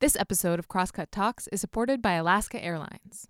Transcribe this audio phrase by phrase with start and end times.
[0.00, 3.26] This episode of Crosscut Talks is supported by Alaska Airlines.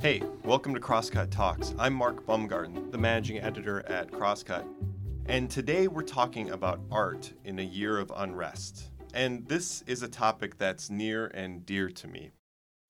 [0.00, 1.74] Hey, welcome to Crosscut Talks.
[1.78, 4.64] I'm Mark Baumgarten, the managing editor at Crosscut.
[5.26, 8.90] And today we're talking about art in a year of unrest.
[9.12, 12.30] And this is a topic that's near and dear to me.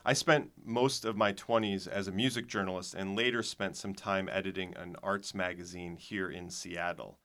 [0.09, 4.29] I spent most of my 20s as a music journalist and later spent some time
[4.31, 7.19] editing an arts magazine here in Seattle.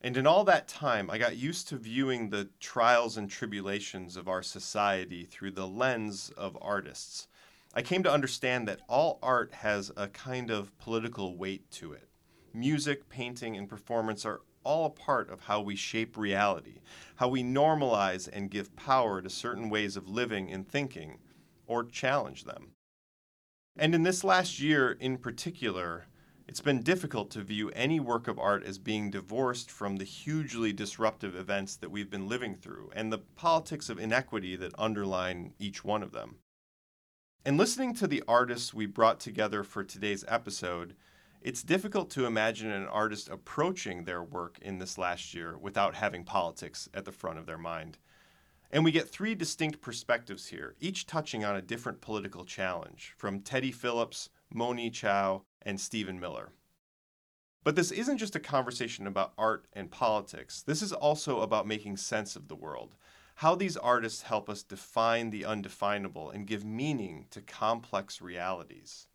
[0.00, 4.26] And in all that time, I got used to viewing the trials and tribulations of
[4.26, 7.28] our society through the lens of artists.
[7.74, 12.08] I came to understand that all art has a kind of political weight to it.
[12.54, 16.80] Music, painting, and performance are all a part of how we shape reality,
[17.16, 21.18] how we normalize and give power to certain ways of living and thinking
[21.68, 22.72] or challenge them.
[23.78, 26.06] And in this last year in particular,
[26.48, 30.72] it's been difficult to view any work of art as being divorced from the hugely
[30.72, 35.84] disruptive events that we've been living through and the politics of inequity that underline each
[35.84, 36.36] one of them.
[37.44, 40.96] And listening to the artists we brought together for today's episode,
[41.40, 46.24] it's difficult to imagine an artist approaching their work in this last year without having
[46.24, 47.98] politics at the front of their mind.
[48.70, 53.40] And we get three distinct perspectives here, each touching on a different political challenge, from
[53.40, 56.52] Teddy Phillips, Monyee Chau, and Stephen Miller.
[57.64, 60.62] But this isn't just a conversation about art and politics.
[60.62, 62.94] This is also about making sense of the world,
[63.36, 69.06] how these artists help us define the undefinable and give meaning to complex realities.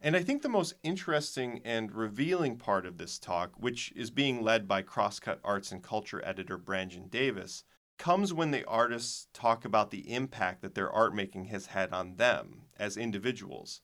[0.00, 4.42] And I think the most interesting and revealing part of this talk, which is being
[4.42, 7.64] led by Crosscut Arts and Culture editor Brangien Davis,
[7.98, 12.16] comes when the artists talk about the impact that their art making has had on
[12.16, 13.80] them as individuals,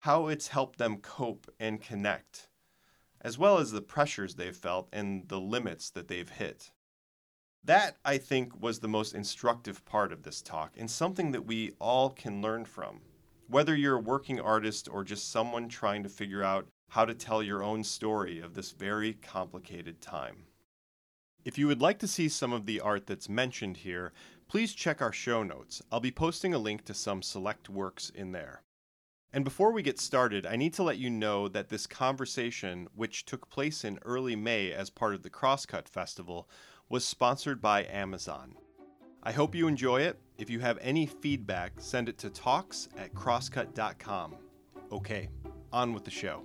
[0.00, 2.48] how it's helped them cope and connect,
[3.20, 6.72] as well as the pressures they've felt and the limits that they've hit.
[7.62, 11.72] That, I think, was the most instructive part of this talk and something that we
[11.78, 13.00] all can learn from.
[13.48, 17.42] Whether you're a working artist or just someone trying to figure out how to tell
[17.42, 20.46] your own story of this very complicated time.
[21.42, 24.12] If you would like to see some of the art that's mentioned here,
[24.46, 25.80] please check our show notes.
[25.90, 28.62] I'll be posting a link to some select works in there.
[29.32, 33.24] And before we get started, I need to let you know that this conversation, which
[33.24, 36.48] took place in early May as part of the Crosscut Festival,
[36.88, 38.56] was sponsored by Amazon.
[39.22, 40.18] I hope you enjoy it.
[40.36, 44.34] If you have any feedback, send it to talks at crosscut.com.
[44.92, 45.28] Okay,
[45.72, 46.42] on with the show.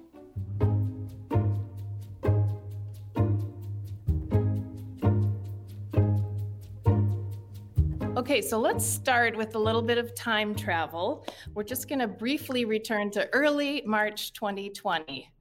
[8.25, 11.27] Okay, so let's start with a little bit of time travel.
[11.53, 15.31] We're just going to briefly return to early March 2020.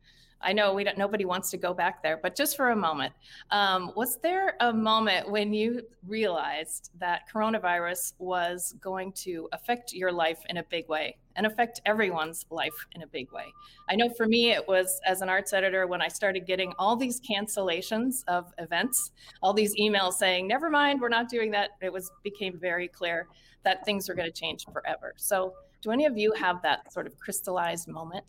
[0.43, 0.99] I know we don't.
[0.99, 3.15] Nobody wants to go back there, but just for a moment,
[3.51, 10.13] um, was there a moment when you realized that coronavirus was going to affect your
[10.13, 13.47] life in a big way and affect everyone's life in a big way?
[13.89, 16.97] I know for me, it was as an arts editor when I started getting all
[16.97, 19.13] these cancellations of events,
[19.43, 23.29] all these emails saying, "Never mind, we're not doing that." It was became very clear
[23.65, 25.15] that things are going to change forever.
[25.17, 28.25] So, do any of you have that sort of crystallized moment?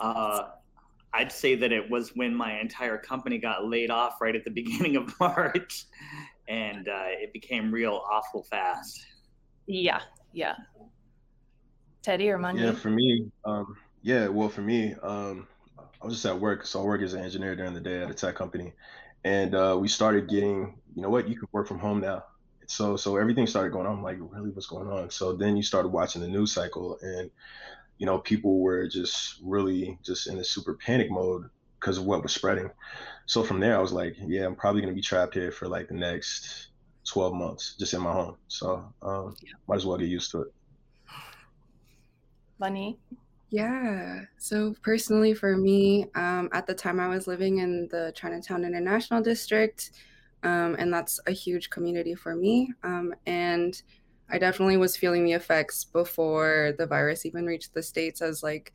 [0.00, 0.48] Uh,
[1.12, 4.50] I'd say that it was when my entire company got laid off right at the
[4.62, 5.86] beginning of March,
[6.48, 9.04] and uh, it became real awful fast.
[9.68, 10.00] Yeah,
[10.32, 10.56] yeah.
[12.02, 12.64] Teddy or Monday?
[12.64, 14.26] Yeah, for me, um, yeah.
[14.28, 15.46] Well, for me, um,
[15.78, 18.10] I was just at work, so I work as an engineer during the day at
[18.10, 18.72] a tech company,
[19.24, 22.24] and uh, we started getting, you know what, you can work from home now.
[22.66, 23.98] So, so everything started going on.
[23.98, 25.10] I'm like, really, what's going on?
[25.10, 27.30] So then you started watching the news cycle, and
[27.98, 32.22] you know, people were just really just in a super panic mode because of what
[32.22, 32.70] was spreading.
[33.26, 35.88] So from there, I was like, yeah, I'm probably gonna be trapped here for like
[35.88, 36.68] the next
[37.08, 38.36] 12 months, just in my home.
[38.48, 39.52] So um, yeah.
[39.66, 40.52] might as well get used to it.
[42.58, 42.98] Bunny.
[43.50, 44.22] Yeah.
[44.36, 49.22] So personally, for me, um, at the time I was living in the Chinatown International
[49.22, 49.90] District,
[50.42, 52.72] um, and that's a huge community for me.
[52.82, 53.80] Um, and
[54.30, 58.72] I definitely was feeling the effects before the virus even reached the states, as like,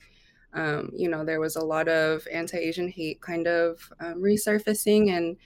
[0.54, 5.38] um, you know, there was a lot of anti-Asian hate kind of um, resurfacing, and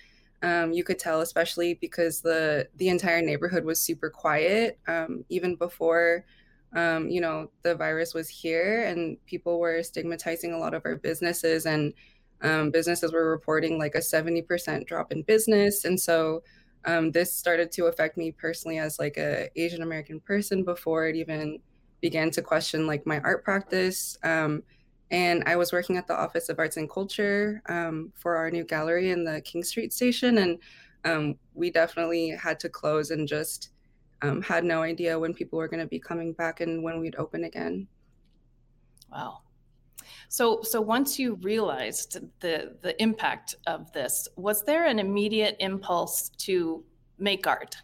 [0.44, 5.56] um, you could tell, especially because the the entire neighborhood was super quiet, um, even
[5.56, 6.26] before,
[6.74, 10.96] um, you know, the virus was here, and people were stigmatizing a lot of our
[10.96, 11.94] businesses, and
[12.42, 16.44] um, businesses were reporting like a seventy percent drop in business, and so
[16.86, 21.16] um, this started to affect me personally as like a Asian American person before it
[21.16, 21.60] even
[22.02, 24.18] began to question like my art practice.
[24.24, 24.64] Um,
[25.12, 28.64] and I was working at the Office of Arts and Culture um, for our new
[28.64, 30.60] gallery in the King Street station, and
[31.06, 33.70] um, we definitely had to close and just
[34.22, 37.16] um, had no idea when people were going to be coming back and when we'd
[37.16, 37.88] open again.
[39.12, 39.40] Wow.
[40.30, 46.30] So, so once you realized the the impact of this, was there an immediate impulse
[46.40, 46.84] to
[47.18, 47.78] make art?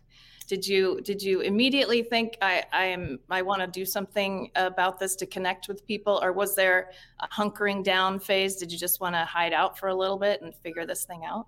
[0.43, 4.99] Did you did you immediately think I I am I want to do something about
[4.99, 8.55] this to connect with people, or was there a hunkering down phase?
[8.55, 11.23] Did you just want to hide out for a little bit and figure this thing
[11.25, 11.47] out?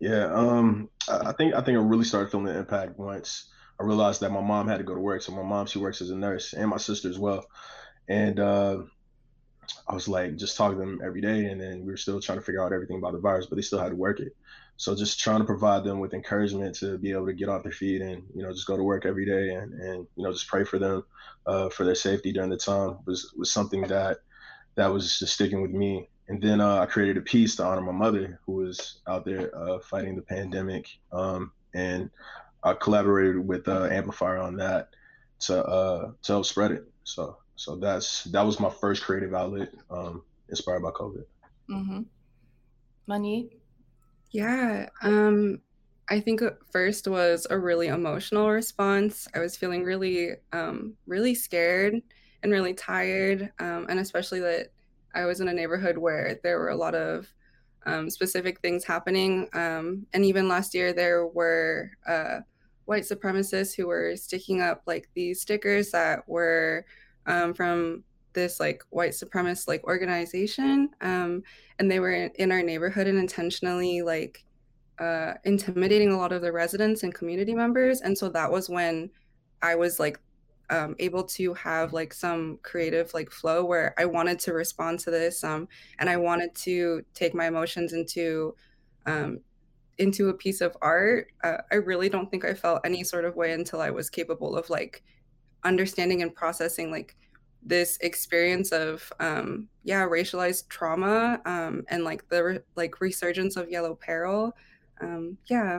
[0.00, 3.48] Yeah, um, I think I think I really started feeling the impact once
[3.78, 5.22] I realized that my mom had to go to work.
[5.22, 7.46] So my mom she works as a nurse, and my sister as well.
[8.08, 8.78] And uh,
[9.88, 12.38] I was like just talking to them every day, and then we were still trying
[12.38, 14.34] to figure out everything about the virus, but they still had to work it.
[14.82, 17.70] So just trying to provide them with encouragement to be able to get off their
[17.70, 20.48] feet and you know just go to work every day and and you know just
[20.48, 21.04] pray for them
[21.46, 24.18] uh, for their safety during the time was was something that
[24.74, 26.08] that was just sticking with me.
[26.26, 29.56] And then uh, I created a piece to honor my mother who was out there
[29.56, 32.10] uh, fighting the pandemic, um, and
[32.64, 34.88] I collaborated with uh, Amplifier on that
[35.42, 36.90] to uh, to help spread it.
[37.04, 41.24] So so that's that was my first creative outlet um, inspired by COVID.
[41.70, 42.00] Mm-hmm.
[43.08, 43.61] Monyee.
[44.32, 44.88] Yeah.
[45.02, 45.60] Um,
[46.08, 46.42] I think
[46.72, 49.28] first was a really emotional response.
[49.34, 51.94] I was feeling really, um, really scared
[52.42, 54.68] and really tired, um, and especially that
[55.14, 57.32] I was in a neighborhood where there were a lot of
[57.86, 59.48] um, specific things happening.
[59.52, 62.40] Um, and even last year, there were uh,
[62.86, 66.84] white supremacists who were sticking up like these stickers that were
[67.26, 71.42] um, from this like white supremacist like organization um,
[71.78, 74.44] and they were in our neighborhood and intentionally like
[74.98, 78.02] uh, intimidating a lot of the residents and community members.
[78.02, 79.10] And so that was when
[79.62, 80.18] i was like
[80.70, 85.10] um, able to have like some creative like flow where i wanted to respond to
[85.10, 85.68] this um,
[85.98, 88.54] and i wanted to take my emotions into
[89.06, 89.40] um,
[89.98, 91.28] into a piece of art.
[91.44, 94.56] Uh, i really don't think i felt any sort of way until i was capable
[94.56, 95.02] of like
[95.64, 97.16] understanding and processing like
[97.64, 103.70] this experience of um yeah racialized trauma um and like the re- like resurgence of
[103.70, 104.52] yellow peril
[105.00, 105.78] um yeah.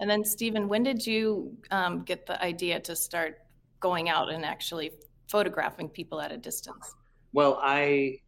[0.00, 3.38] And then stephen when did you um, get the idea to start
[3.80, 4.92] going out and actually
[5.28, 6.94] photographing people at a distance?
[7.32, 8.18] Well i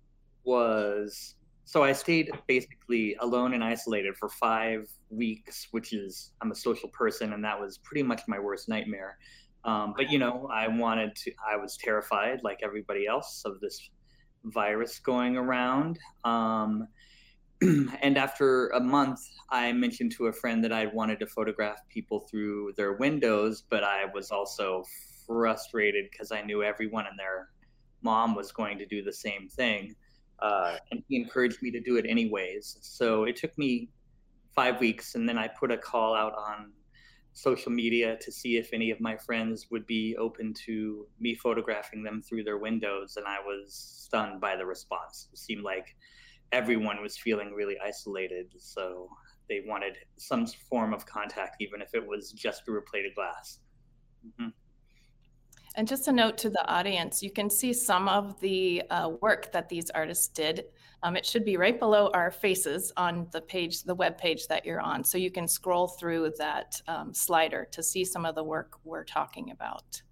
[0.44, 1.34] was
[1.64, 6.88] so i stayed basically alone and isolated for five weeks which is i'm a social
[6.88, 9.18] person and that was pretty much my worst nightmare
[9.64, 11.32] um, but you know, I wanted to.
[11.50, 13.90] I was terrified, like everybody else, of this
[14.44, 15.98] virus going around.
[16.24, 16.88] Um,
[17.60, 19.20] and after a month,
[19.50, 23.84] I mentioned to a friend that I wanted to photograph people through their windows, but
[23.84, 24.84] I was also
[25.26, 27.50] frustrated because I knew everyone and their
[28.02, 29.94] mom was going to do the same thing.
[30.40, 32.78] Uh, and he encouraged me to do it anyways.
[32.80, 33.90] So it took me
[34.54, 36.72] five weeks, and then I put a call out on
[37.40, 42.02] social media to see if any of my friends would be open to me photographing
[42.02, 43.72] them through their windows and i was
[44.04, 45.96] stunned by the response it seemed like
[46.52, 49.08] everyone was feeling really isolated so
[49.48, 53.14] they wanted some form of contact even if it was just through a plate of
[53.14, 53.60] glass
[54.26, 54.50] mm-hmm.
[55.76, 59.50] and just a note to the audience you can see some of the uh, work
[59.52, 60.64] that these artists did
[61.02, 64.64] um, it should be right below our faces on the page, the web page that
[64.64, 65.02] you're on.
[65.02, 69.04] So you can scroll through that um, slider to see some of the work we're
[69.04, 70.02] talking about.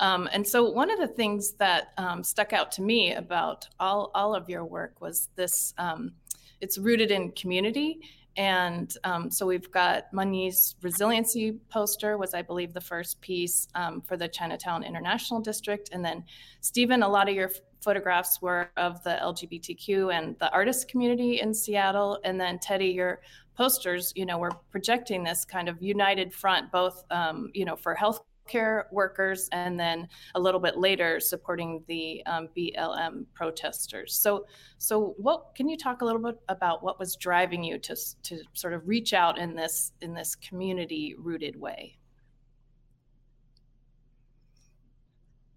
[0.00, 4.12] Um, and so one of the things that um, stuck out to me about all,
[4.14, 6.12] all of your work was this, um,
[6.60, 8.00] it's rooted in community
[8.38, 14.00] and um, so we've got Monyee's resiliency poster was, I believe, the first piece um,
[14.00, 15.90] for the Chinatown International District.
[15.92, 16.22] And then,
[16.60, 21.54] Stephen, a lot of your photographs were of the LGBTQ and the artist community in
[21.54, 22.18] Seattle.
[22.24, 23.20] And then, Teddy, your
[23.56, 27.94] posters, you know, were projecting this kind of united front, both, um, you know, for
[27.94, 34.14] health care workers, and then a little bit later supporting the um, BLM protesters.
[34.14, 34.46] So,
[34.78, 38.40] so what can you talk a little bit about what was driving you to to
[38.54, 41.97] sort of reach out in this in this community rooted way?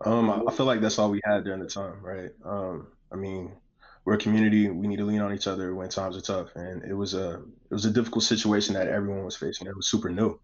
[0.06, 2.32] Um, I feel like that's all we had during the time, right?
[2.44, 3.56] Um, I mean,
[4.06, 4.70] we're a community.
[4.70, 7.36] We need to lean on each other when times are tough, and it was a
[7.36, 9.68] it was a difficult situation that everyone was facing.
[9.68, 10.40] It was super new,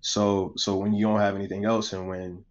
[0.00, 2.44] so so when you don't have anything else and when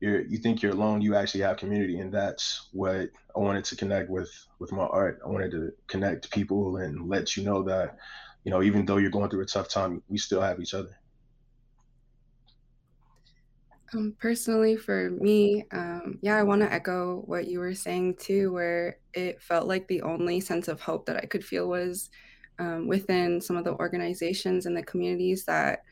[0.00, 3.76] you're you think you're alone, you actually have community, and that's what I wanted to
[3.76, 4.30] connect with
[4.60, 5.20] with my art.
[5.24, 7.96] I wanted to connect people and let you know that,
[8.44, 10.98] you know, even though you're going through a tough time, we still have each other.
[13.94, 18.52] Um, personally, for me, um, yeah, I want to echo what you were saying too,
[18.52, 22.08] where it felt like the only sense of hope that I could feel was
[22.58, 25.82] um, within some of the organizations and the communities that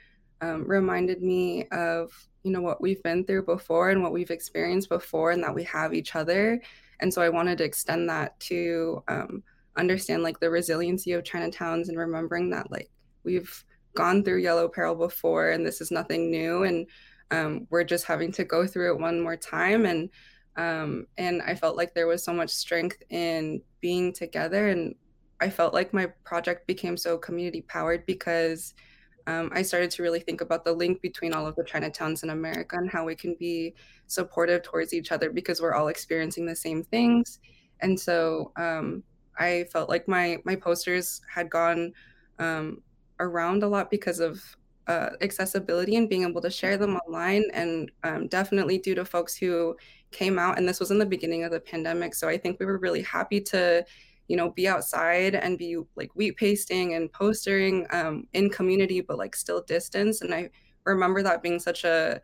[0.41, 2.11] um, reminded me of
[2.43, 5.65] you know what we've been through before and what we've experienced before, and that we
[5.65, 6.61] have each other.
[7.01, 9.43] And so I wanted to extend that to um,
[9.77, 12.91] understand like the resiliency of Chinatowns and remembering that like
[13.25, 13.63] we've
[13.95, 16.87] gone through yellow peril before and this is nothing new and
[17.31, 19.87] um, we're just having to go through it one more time.
[19.87, 20.11] And
[20.57, 24.69] um, and i felt like there was so much strength in being together.
[24.69, 24.95] And
[25.41, 28.75] i felt like my project became so community powered because
[29.27, 32.31] um, i started to really think about the link between all of the chinatowns in
[32.31, 33.75] america and how we can be
[34.07, 37.39] supportive towards each other because we're all experiencing the same things.
[37.81, 39.03] And so um,
[39.39, 41.93] i felt like my my posters had gone
[42.39, 42.83] um,
[43.21, 44.43] around a lot because of
[44.91, 47.45] uh, accessibility and being able to share them online.
[47.53, 49.77] And um, definitely due to folks who
[50.11, 52.67] came out and this was in the beginning of the pandemic so i think we
[52.67, 53.85] were really happy to
[54.29, 59.19] you know be outside and be like wheat pasting and postering um, in community but
[59.19, 60.21] like still distance.
[60.21, 60.51] And i
[60.85, 62.21] remember that being such a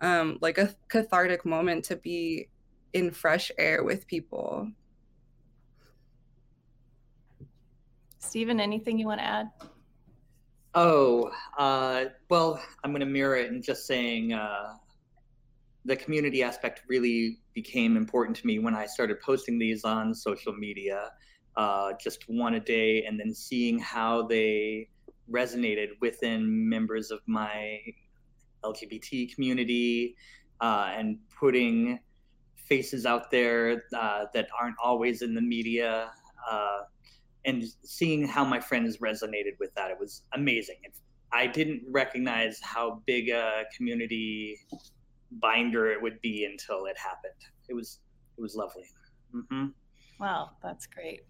[0.00, 2.48] um, like a cathartic moment to be
[2.94, 4.66] in fresh air with people.
[8.18, 9.50] Stephen anything you want to add
[10.74, 14.74] Oh, uh, well, I'm going to mirror it and just saying uh,
[15.84, 20.52] the community aspect really became important to me when I started posting these on social
[20.52, 21.10] media,
[21.56, 24.88] uh, just one a day, and then seeing how they
[25.28, 27.80] resonated within members of my
[28.64, 30.14] LGBT community
[30.60, 31.98] uh, and putting
[32.54, 36.12] faces out there uh, that aren't always in the media
[36.48, 36.80] uh,
[37.44, 40.76] and seeing how my friends resonated with that, it was amazing.
[41.32, 44.58] I didn't recognize how big a community
[45.32, 47.40] binder it would be until it happened.
[47.68, 48.00] It was
[48.36, 48.84] it was lovely.
[49.34, 49.66] Mm-hmm.
[50.18, 51.22] Wow, that's great.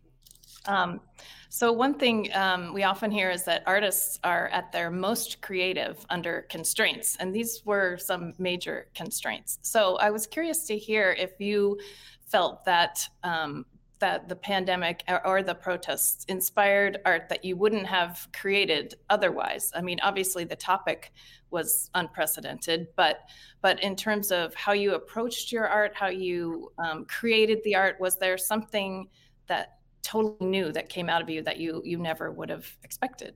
[0.66, 1.00] Um,
[1.48, 6.04] so one thing um, we often hear is that artists are at their most creative
[6.10, 9.58] under constraints, and these were some major constraints.
[9.62, 11.78] So I was curious to hear if you
[12.26, 13.66] felt that um,
[14.00, 19.70] that the pandemic or the protests inspired art that you wouldn't have created otherwise.
[19.74, 21.12] I mean, obviously the topic
[21.50, 23.20] was unprecedented, but
[23.62, 28.00] but in terms of how you approached your art, how you um, created the art,
[28.00, 29.08] was there something
[29.46, 33.34] that totally new that came out of you that you you never would have expected?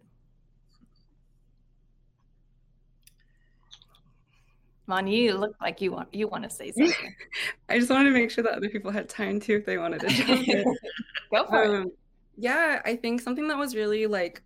[4.86, 7.14] Mon, you look like you want you want to say something.
[7.68, 10.00] I just wanted to make sure that other people had time too if they wanted
[10.00, 10.64] to jump in.
[11.32, 11.98] Go for um, it.
[12.36, 14.42] Yeah, I think something that was really like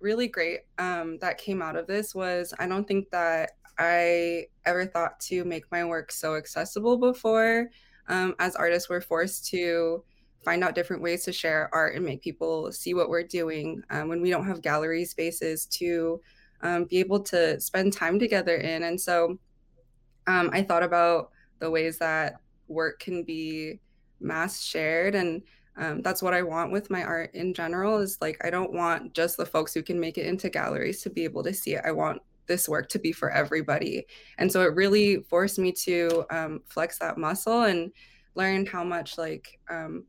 [0.00, 4.86] really great um, that came out of this was I don't think that I ever
[4.86, 7.70] thought to make my work so accessible before.
[8.08, 10.02] Um, as artists, we're forced to
[10.44, 14.08] find out different ways to share art and make people see what we're doing um,
[14.08, 16.20] when we don't have gallery spaces to
[16.62, 18.84] um, be able to spend time together in.
[18.84, 19.38] And so
[20.28, 23.80] um, I thought about the ways that work can be
[24.20, 25.42] mass shared and
[25.76, 29.14] um, that's what I want with my art in general is like I don't want
[29.14, 31.82] just the folks who can make it into galleries to be able to see it.
[31.84, 34.06] I want this work to be for everybody.
[34.38, 37.92] And so it really forced me to um, flex that muscle and
[38.34, 40.04] learn how much like um,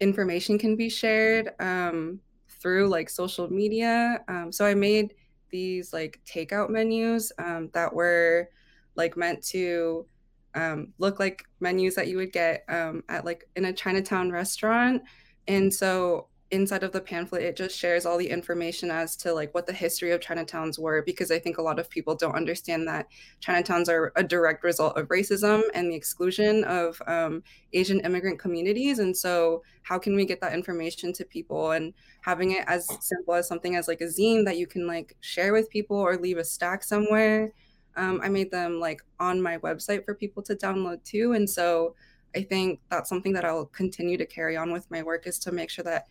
[0.00, 2.18] information can be shared um,
[2.48, 4.24] through like social media.
[4.26, 5.14] Um, so I made
[5.50, 8.48] these like takeout menus um, that were
[8.96, 10.06] like meant to
[10.54, 15.02] um, look like menus that you would get um, at like in a Chinatown restaurant.
[15.48, 19.52] And so inside of the pamphlet, it just shares all the information as to like
[19.54, 22.86] what the history of Chinatowns were, because I think a lot of people don't understand
[22.86, 23.08] that
[23.40, 29.00] Chinatowns are a direct result of racism and the exclusion of um, Asian immigrant communities.
[29.00, 33.34] And so, how can we get that information to people and having it as simple
[33.34, 36.38] as something as like a zine that you can like share with people or leave
[36.38, 37.52] a stack somewhere?
[37.96, 41.32] Um, I made them like on my website for people to download too.
[41.32, 41.94] And so
[42.34, 45.52] I think that's something that I'll continue to carry on with my work is to
[45.52, 46.06] make sure that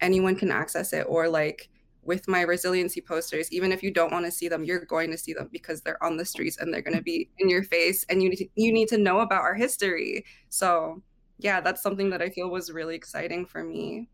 [0.00, 1.68] anyone can access it or like
[2.02, 5.18] with my resiliency posters even if you don't want to see them you're going to
[5.18, 8.04] see them because they're on the streets and they're going to be in your face
[8.08, 10.24] and you need to, you need to know about our history.
[10.48, 11.02] So
[11.38, 14.08] yeah that's something that i feel was really exciting for me.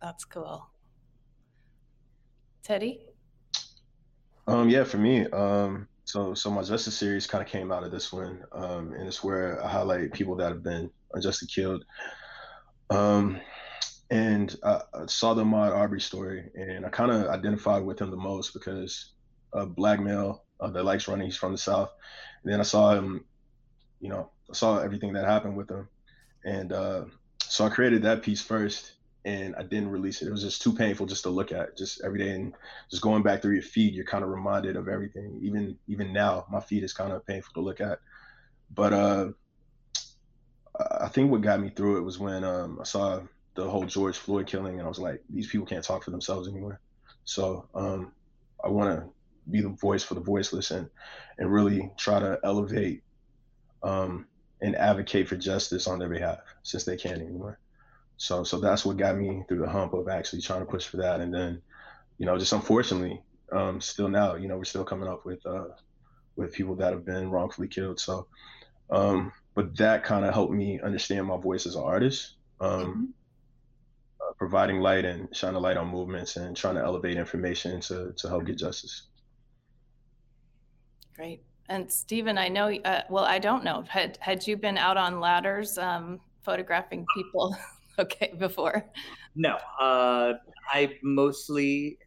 [0.00, 0.68] That's cool.
[2.62, 3.06] Teddy?
[4.46, 7.90] Um yeah for me um so, so my justice series kind of came out of
[7.90, 11.84] this one, um, and it's where I highlight people that have been unjustly killed.
[12.90, 13.40] Um,
[14.10, 18.10] and I, I saw the Ahmaud Arbery story, and I kind of identified with him
[18.10, 19.12] the most because
[19.54, 21.90] a black male uh, that likes running, he's from the South.
[22.44, 23.24] And then I saw him
[24.02, 25.88] you know, I saw everything that happened with him,
[26.44, 27.04] and uh,
[27.38, 28.92] so I created that piece first,
[29.24, 30.28] and I didn't release it.
[30.28, 32.54] It was just too painful just to look at, just every day, and
[32.90, 35.38] just going back through your feed, you're kind of reminded of everything.
[35.42, 37.98] Even even now, my feed is kind of painful to look at,
[38.74, 39.28] but uh,
[41.00, 43.20] I think what got me through it was when um, I saw
[43.54, 46.48] the whole George Floyd killing, and I was like, these people can't talk for themselves
[46.48, 46.80] anymore.
[47.24, 48.12] So um,
[48.64, 49.08] I want to
[49.50, 50.88] be the voice for the voiceless and
[51.38, 53.02] and really try to elevate
[53.82, 54.26] um,
[54.60, 57.58] and advocate for justice on their behalf since they can't anymore.
[58.22, 60.98] So so that's what got me through the hump of actually trying to push for
[60.98, 61.20] that.
[61.20, 61.60] And then,
[62.18, 65.64] you know, just unfortunately, um, still now, you know, we're still coming up with uh,
[66.36, 67.98] with people that have been wrongfully killed.
[67.98, 68.28] So,
[68.90, 72.36] um, but that kind of helped me understand my voice as an artist.
[72.60, 73.04] Um, mm-hmm.
[74.20, 78.12] uh, providing light and shining a light on movements and trying to elevate information to,
[78.16, 79.08] to help get justice.
[81.16, 81.42] Great.
[81.68, 83.82] And Stephen, I know, uh, well, I don't know.
[83.88, 87.56] Had, had you been out on ladders um, photographing people
[87.98, 88.84] okay before?
[89.34, 89.56] No.
[89.80, 90.34] Uh,
[90.72, 91.98] I mostly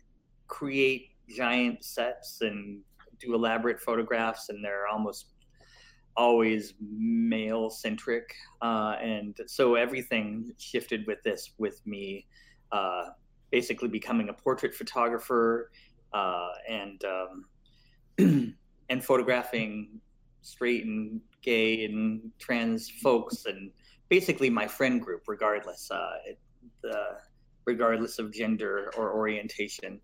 [0.48, 2.82] create giant sets and
[3.20, 5.28] do elaborate photographs, and they're almost
[6.18, 8.34] always male centric.
[8.62, 12.26] Uh, and so everything shifted with this, with me
[12.72, 13.06] uh,
[13.52, 15.72] basically becoming a portrait photographer
[16.14, 17.04] uh, and.
[17.06, 17.46] Um,
[18.90, 20.00] and photographing
[20.42, 23.72] straight and gay and trans folks and
[24.10, 26.18] basically my friend group regardless uh,
[27.66, 30.00] regardless of gender or orientation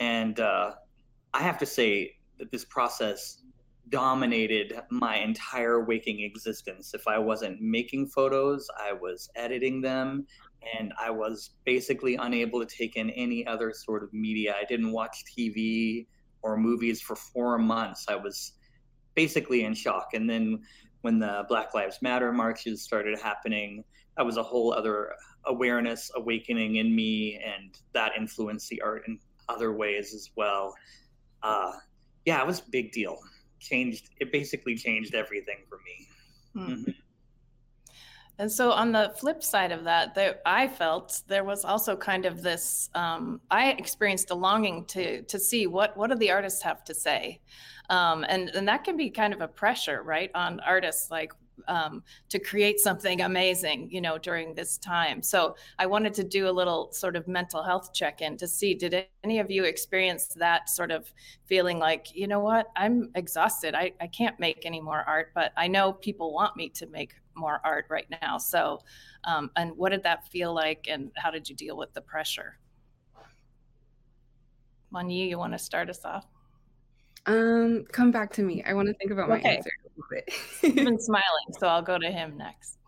[0.00, 0.72] and uh,
[1.34, 3.42] i have to say that this process
[3.90, 10.26] dominated my entire waking existence if i wasn't making photos i was editing them
[10.78, 14.92] and i was basically unable to take in any other sort of media i didn't
[14.92, 16.06] watch tv
[16.42, 18.06] or movies for four months.
[18.08, 18.52] I was
[19.14, 20.08] basically in shock.
[20.14, 20.60] And then
[21.02, 23.84] when the Black Lives Matter marches started happening,
[24.16, 25.12] that was a whole other
[25.46, 30.74] awareness awakening in me, and that influenced the art in other ways as well.
[31.42, 31.72] Uh,
[32.24, 33.18] yeah, it was a big deal.
[33.60, 36.08] Changed it basically changed everything for me.
[36.54, 36.72] Hmm.
[36.72, 36.90] Mm-hmm.
[38.40, 42.24] And so, on the flip side of that, there, I felt there was also kind
[42.24, 42.88] of this.
[42.94, 46.94] Um, I experienced a longing to to see what what do the artists have to
[46.94, 47.40] say,
[47.90, 51.32] um, and and that can be kind of a pressure, right, on artists like
[51.66, 55.22] um, to create something amazing, you know, during this time.
[55.22, 58.74] So I wanted to do a little sort of mental health check in to see
[58.74, 61.12] did any of you experience that sort of
[61.46, 63.74] feeling like, you know what, I'm exhausted.
[63.74, 67.14] I, I can't make any more art, but I know people want me to make
[67.38, 68.38] more art right now.
[68.38, 68.80] So,
[69.24, 72.58] um, and what did that feel like, and how did you deal with the pressure?
[74.92, 76.26] Monyee, you want to start us off?
[77.26, 78.64] Um, come back to me.
[78.66, 79.42] I want to think about okay.
[79.42, 80.34] my answer a little bit.
[80.62, 82.78] He's been smiling, so I'll go to him next.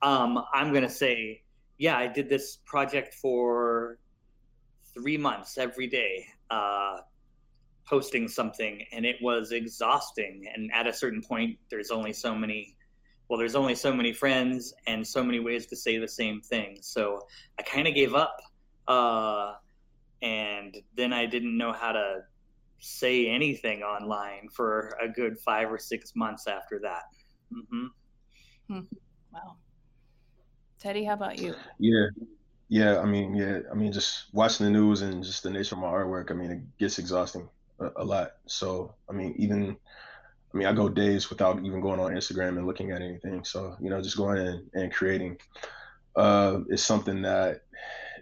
[0.00, 1.42] Um, I'm gonna say,
[1.76, 3.98] yeah, I did this project for
[4.94, 6.98] three months every day, uh,
[7.86, 10.46] posting something, and it was exhausting.
[10.54, 12.74] And at a certain point, there's only so many
[13.28, 16.78] well, there's only so many friends and so many ways to say the same thing.
[16.80, 17.20] So
[17.58, 18.36] I kind of gave up.
[18.86, 19.54] Uh,
[20.22, 22.22] and then I didn't know how to
[22.80, 27.02] say anything online for a good five or six months after that.
[27.52, 27.86] Mm-hmm.
[28.68, 28.80] Hmm.
[29.32, 29.56] Wow.
[30.78, 31.54] Teddy, how about you?
[31.78, 32.06] Yeah.
[32.68, 32.98] Yeah.
[33.00, 33.60] I mean, yeah.
[33.70, 36.50] I mean, just watching the news and just the nature of my artwork, I mean,
[36.50, 37.48] it gets exhausting
[37.80, 38.32] a, a lot.
[38.46, 39.76] So, I mean, even
[40.52, 43.44] I mean, I go days without even going on Instagram and looking at anything.
[43.44, 45.38] So, you know, just going in and creating
[46.16, 47.62] uh, is something that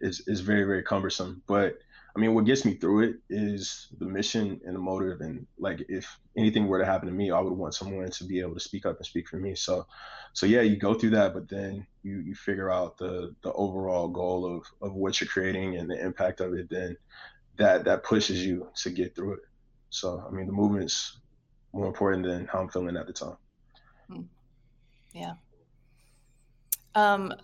[0.00, 1.42] is, is very, very cumbersome.
[1.46, 1.78] But
[2.16, 5.20] I mean, what gets me through it is the mission and the motive.
[5.20, 8.40] And like, if anything were to happen to me, I would want someone to be
[8.40, 9.54] able to speak up and speak for me.
[9.54, 9.86] So,
[10.32, 14.08] so yeah, you go through that, but then you, you figure out the, the overall
[14.08, 16.70] goal of, of what you're creating and the impact of it.
[16.70, 16.96] Then
[17.56, 19.40] that, that pushes you to get through it.
[19.90, 21.18] So, I mean, the movement's
[21.76, 23.36] more important than how I'm feeling at the time.
[24.10, 24.22] Hmm.
[25.12, 25.34] Yeah.
[26.94, 27.34] Um,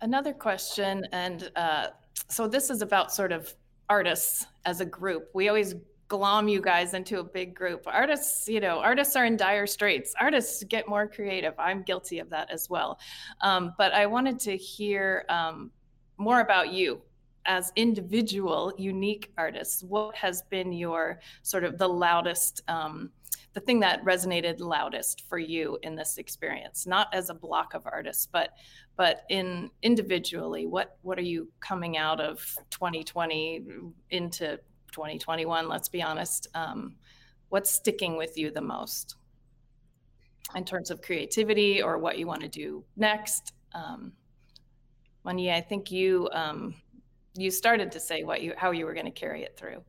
[0.00, 1.88] another question, and uh,
[2.28, 3.54] so this is about sort of
[3.88, 5.30] artists as a group.
[5.32, 5.76] We always
[6.08, 7.82] glom you guys into a big group.
[7.86, 10.14] Artists, you know, artists are in dire straits.
[10.20, 11.54] Artists get more creative.
[11.58, 12.98] I'm guilty of that as well.
[13.40, 15.70] Um, but I wanted to hear um,
[16.16, 17.00] more about you
[17.44, 19.82] as individual, unique artists.
[19.82, 22.62] What has been your sort of the loudest?
[22.68, 23.10] Um,
[23.56, 27.82] the thing that resonated loudest for you in this experience not as a block of
[27.86, 28.50] artists but
[28.96, 32.38] but in individually what what are you coming out of
[32.70, 33.64] 2020
[34.10, 34.58] into
[34.92, 36.94] 2021 let's be honest um,
[37.48, 39.16] what's sticking with you the most
[40.54, 43.52] in terms of creativity or what you want to do next.
[43.74, 44.12] Um,
[45.24, 46.74] Monyee, I think you um,
[47.34, 49.82] you started to say what you how you were going to carry it through.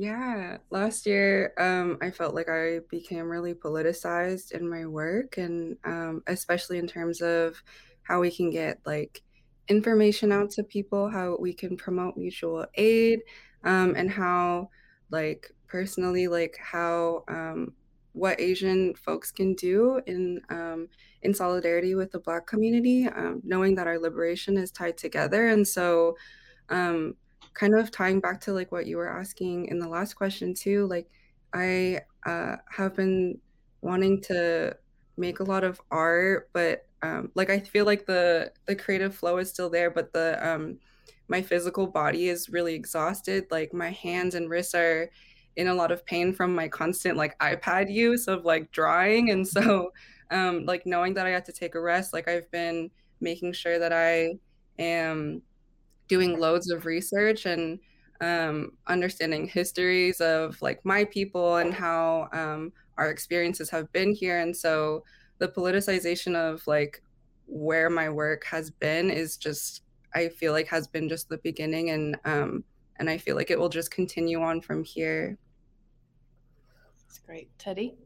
[0.00, 5.76] Yeah, last year um, I felt like I became really politicized in my work, and
[5.84, 7.60] um, especially in terms of
[8.04, 9.22] how we can get like
[9.66, 13.22] information out to people, how we can promote mutual aid,
[13.64, 14.70] um, and how
[15.10, 17.74] like personally like how um,
[18.12, 20.88] what Asian folks can do in um,
[21.22, 25.48] in solidarity with the Black community, um, knowing that our liberation is tied together.
[25.48, 26.16] And so,
[26.68, 27.16] um,
[27.54, 30.86] kind of tying back to like what you were asking in the last question too,
[30.86, 31.08] like
[31.52, 33.38] I uh, have been
[33.80, 34.76] wanting to
[35.16, 39.38] make a lot of art, but um, like I feel like the the creative flow
[39.38, 40.78] is still there, but the um,
[41.28, 43.46] my physical body is really exhausted.
[43.50, 45.10] Like my hands and wrists are
[45.56, 49.30] in a lot of pain from my constant like iPad use of like drawing.
[49.30, 49.92] And so
[50.30, 53.78] um, like knowing that I had to take a rest, like I've been making sure
[53.78, 54.38] that I
[54.78, 55.42] am
[56.08, 57.78] doing loads of research and
[58.20, 64.40] um, understanding histories of like my people and how um, our experiences have been here.
[64.40, 65.04] And so
[65.38, 67.02] the politicization of like
[67.46, 69.82] where my work has been is just
[70.14, 72.64] I feel like has been just the beginning and um,
[72.96, 75.38] and I feel like it will just continue on from here.
[77.06, 77.50] That's great.
[77.58, 77.96] Teddy?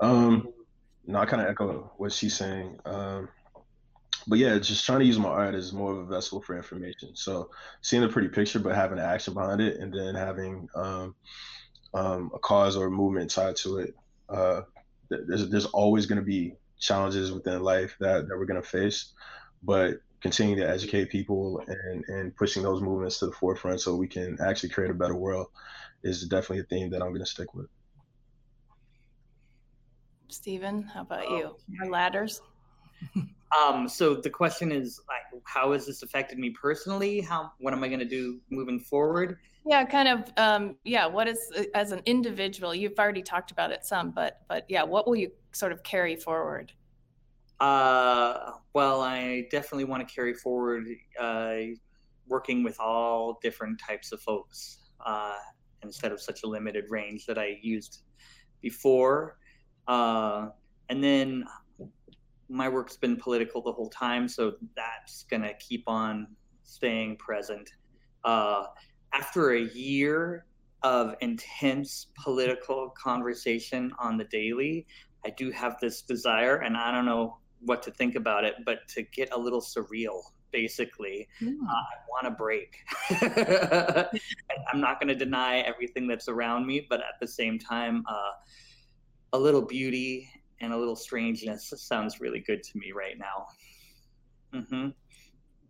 [0.00, 0.48] Um,
[1.06, 2.78] no, I kind of echo what she's saying.
[2.84, 3.28] Um,
[4.26, 7.14] but yeah, just trying to use my art as more of a vessel for information.
[7.14, 7.50] So
[7.82, 11.14] seeing a pretty picture, but having action behind it, and then having um,
[11.94, 13.94] um, a cause or a movement tied to it.
[14.28, 14.62] Uh,
[15.08, 19.12] there's there's always going to be challenges within life that, that we're going to face,
[19.62, 24.06] but continuing to educate people and and pushing those movements to the forefront so we
[24.06, 25.48] can actually create a better world
[26.02, 27.66] is definitely a theme that I'm going to stick with.
[30.28, 31.56] Stephen, how about you?
[31.68, 32.40] More ladders?
[33.56, 37.20] um, so the question is like, how has this affected me personally?
[37.20, 39.38] How, what am I going to do moving forward?
[39.66, 40.32] Yeah, kind of.
[40.36, 42.74] Um, yeah, what is uh, as an individual?
[42.74, 46.16] You've already talked about it some, but but yeah, what will you sort of carry
[46.16, 46.72] forward?
[47.58, 51.56] Uh, well, I definitely want to carry forward uh,
[52.26, 54.78] working with all different types of folks.
[55.04, 55.36] Uh,
[55.82, 58.02] instead of such a limited range that I used
[58.60, 59.38] before.
[59.88, 60.48] Uh,
[60.88, 61.44] and then
[62.50, 66.26] my work's been political the whole time, so that's going to keep on
[66.64, 67.70] staying present.
[68.24, 68.64] Uh,
[69.14, 70.44] after a year
[70.82, 74.86] of intense political conversation on the daily,
[75.24, 78.88] I do have this desire, and I don't know what to think about it, but
[78.88, 81.28] to get a little surreal basically.
[81.40, 81.54] Mm.
[81.62, 82.78] Uh, I want to break.
[84.72, 88.32] I'm not going to deny everything that's around me, but at the same time, uh,
[89.32, 90.28] a little beauty
[90.60, 93.46] and a little strangeness sounds really good to me right now.
[94.54, 94.88] Mm-hmm.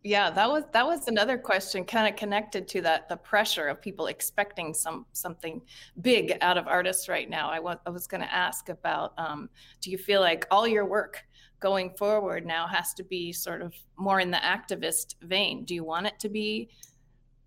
[0.02, 3.82] Yeah, that was that was another question, kind of connected to that the pressure of
[3.82, 5.60] people expecting some something
[6.00, 7.50] big out of artists right now.
[7.50, 9.50] I was I was going to ask about, um,
[9.82, 11.22] do you feel like all your work
[11.60, 15.64] going forward now has to be sort of more in the activist vein.
[15.64, 16.70] Do you want it to be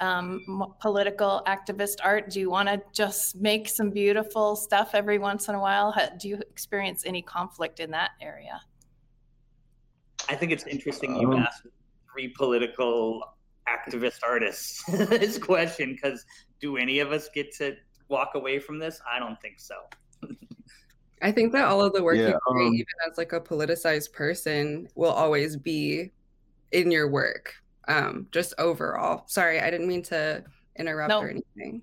[0.04, 2.30] um, political activist art?
[2.30, 5.96] Do you want to just make some beautiful stuff every once in a while?
[6.20, 8.62] Do you experience any conflict in that area?
[10.30, 11.66] I think it's interesting you um, asked
[12.12, 13.24] three political
[13.68, 16.26] activist artists this question because
[16.60, 17.76] do any of us get to
[18.10, 19.02] walk away from this?
[19.10, 19.76] I don't think so.
[21.22, 23.40] I think that all of the work yeah, you create, um, even as like a
[23.40, 26.12] politicized person, will always be
[26.74, 27.63] in your work.
[27.88, 29.24] Um, just overall.
[29.28, 30.44] Sorry, I didn't mean to
[30.76, 31.24] interrupt nope.
[31.24, 31.82] or anything.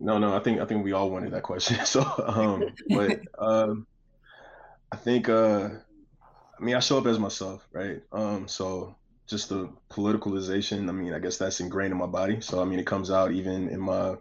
[0.00, 1.78] No, no, I think I think we all wanted that question.
[1.84, 3.86] So, um, but um,
[4.90, 5.70] I think uh,
[6.58, 8.02] I mean I show up as myself, right?
[8.12, 10.88] Um, so just the politicalization.
[10.88, 12.40] I mean, I guess that's ingrained in my body.
[12.40, 14.16] So I mean, it comes out even in my.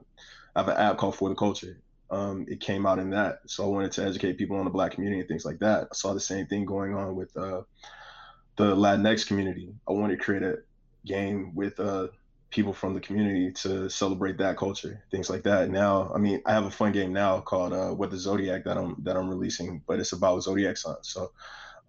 [0.56, 1.82] I have an app called For the Culture,
[2.13, 3.39] um, it came out in that.
[3.48, 5.88] So I wanted to educate people on the black community and things like that.
[5.92, 7.62] I saw the same thing going on with uh,
[8.56, 9.74] the Latinx community.
[9.88, 10.60] I wanted to create a
[11.06, 12.08] game with uh,
[12.50, 15.70] people from the community to celebrate that culture, things like that.
[15.70, 18.78] Now, I mean, I have a fun game now called uh, What the Zodiac that
[18.78, 21.10] I'm that I'm releasing, but it's about zodiac signs.
[21.10, 21.32] So,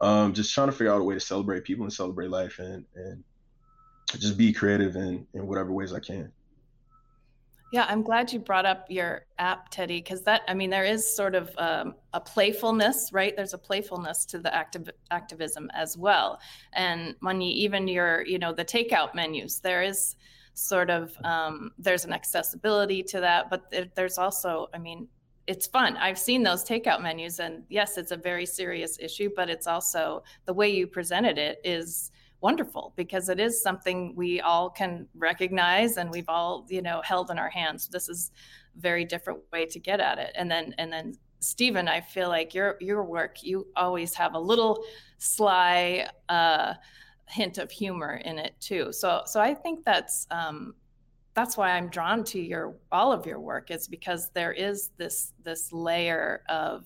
[0.00, 2.84] um, just trying to figure out a way to celebrate people and celebrate life and
[2.94, 3.22] and
[4.18, 6.32] just be creative in in whatever ways I can.
[7.74, 11.16] Yeah, I'm glad you brought up your app, Teddy, because that, I mean, there is
[11.16, 13.34] sort of um, a playfulness, right?
[13.34, 16.38] There's a playfulness to the active activism as well.
[16.74, 20.14] And when you even your, you know, the takeout menus, there is
[20.52, 25.08] sort of, um, there's an accessibility to that, but there's also, I mean,
[25.48, 25.96] it's fun.
[25.96, 30.22] I've seen those takeout menus, and yes, it's a very serious issue, but it's also
[30.44, 32.12] the way you presented it is
[32.44, 37.30] wonderful because it is something we all can recognize and we've all you know held
[37.30, 37.88] in our hands.
[37.88, 38.30] This is
[38.76, 42.28] a very different way to get at it, and then and then Stephen, I feel
[42.28, 44.84] like your your work you always have a little
[45.16, 46.74] sly uh,
[47.28, 48.92] hint of humor in it too.
[48.92, 50.74] So so I think that's um,
[51.32, 55.32] that's why I'm drawn to your all of your work is because there is this
[55.42, 56.84] this layer of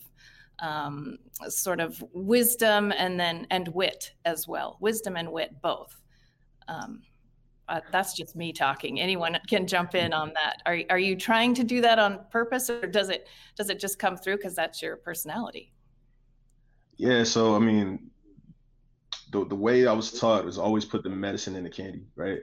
[0.61, 1.19] um,
[1.49, 5.95] sort of wisdom and then and wit as well, wisdom and wit both.
[6.67, 7.03] Um,
[7.69, 9.01] uh, that's just me talking.
[9.01, 10.63] Anyone can jump in on that.
[10.67, 13.99] Are are you trying to do that on purpose, or does it does it just
[13.99, 15.73] come through because that's your personality?
[16.97, 17.25] Yeah.
[17.25, 18.11] So I mean,
[19.33, 22.41] the the way I was taught was always put the medicine in the candy, right?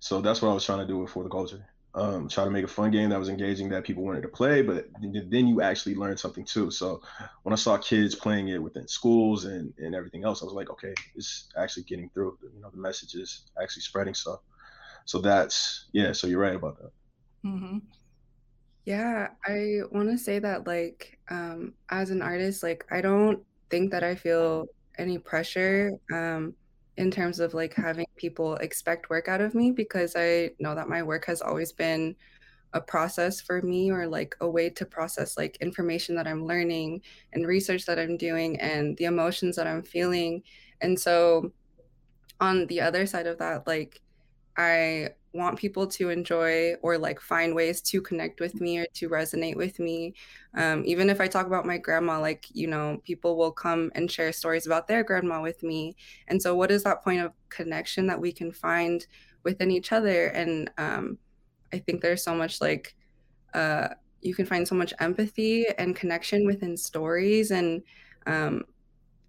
[0.00, 1.64] So that's what I was trying to do with for the culture.
[1.94, 4.62] Um, try to make a fun game that was engaging that people wanted to play,
[4.62, 6.70] but then you actually learn something too.
[6.70, 7.02] So
[7.42, 10.70] when I saw kids playing it within schools and, and everything else, I was like,
[10.70, 12.38] okay, it's actually getting through.
[12.42, 14.14] You know, the message is actually spreading.
[14.14, 14.40] So,
[15.04, 16.12] so that's yeah.
[16.12, 16.92] So you're right about that.
[17.44, 17.78] Mm-hmm.
[18.86, 23.90] Yeah, I want to say that like um, as an artist, like I don't think
[23.90, 24.66] that I feel
[24.98, 25.92] any pressure.
[26.12, 26.54] Um,
[26.96, 30.88] in terms of like having people expect work out of me because I know that
[30.88, 32.14] my work has always been
[32.74, 37.02] a process for me or like a way to process like information that I'm learning
[37.32, 40.42] and research that I'm doing and the emotions that I'm feeling.
[40.80, 41.52] And so
[42.40, 44.00] on the other side of that, like
[44.56, 49.08] I want people to enjoy or like find ways to connect with me or to
[49.08, 50.14] resonate with me.
[50.54, 54.10] Um, even if I talk about my grandma, like, you know, people will come and
[54.10, 55.96] share stories about their grandma with me.
[56.28, 59.06] And so, what is that point of connection that we can find
[59.42, 60.26] within each other?
[60.26, 61.18] And um,
[61.72, 62.94] I think there's so much like,
[63.54, 63.88] uh,
[64.20, 67.82] you can find so much empathy and connection within stories and
[68.26, 68.64] um,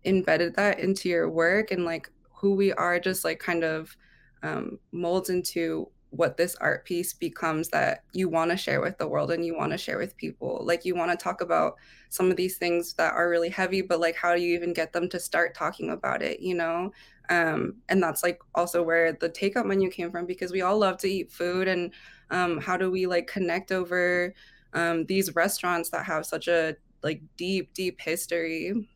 [0.06, 3.96] embedded that into your work and like who we are, just like kind of
[4.44, 9.08] um, molds into what this art piece becomes that you want to share with the
[9.08, 10.62] world and you want to share with people.
[10.64, 11.76] Like you want to talk about
[12.10, 14.94] some of these things that are really heavy, but like how do you even get
[14.94, 16.92] them to start talking about it, you know?
[17.30, 20.98] Um, and that's like also where the takeout menu came from because we all love
[21.00, 21.92] to eat food and
[22.30, 24.36] um, how do we like connect over
[24.74, 28.88] um, these restaurants that have such a like deep, deep history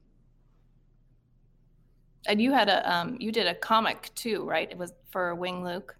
[2.27, 4.69] and you had a um, you did a comic too, right?
[4.69, 5.95] It was for Wing Luke.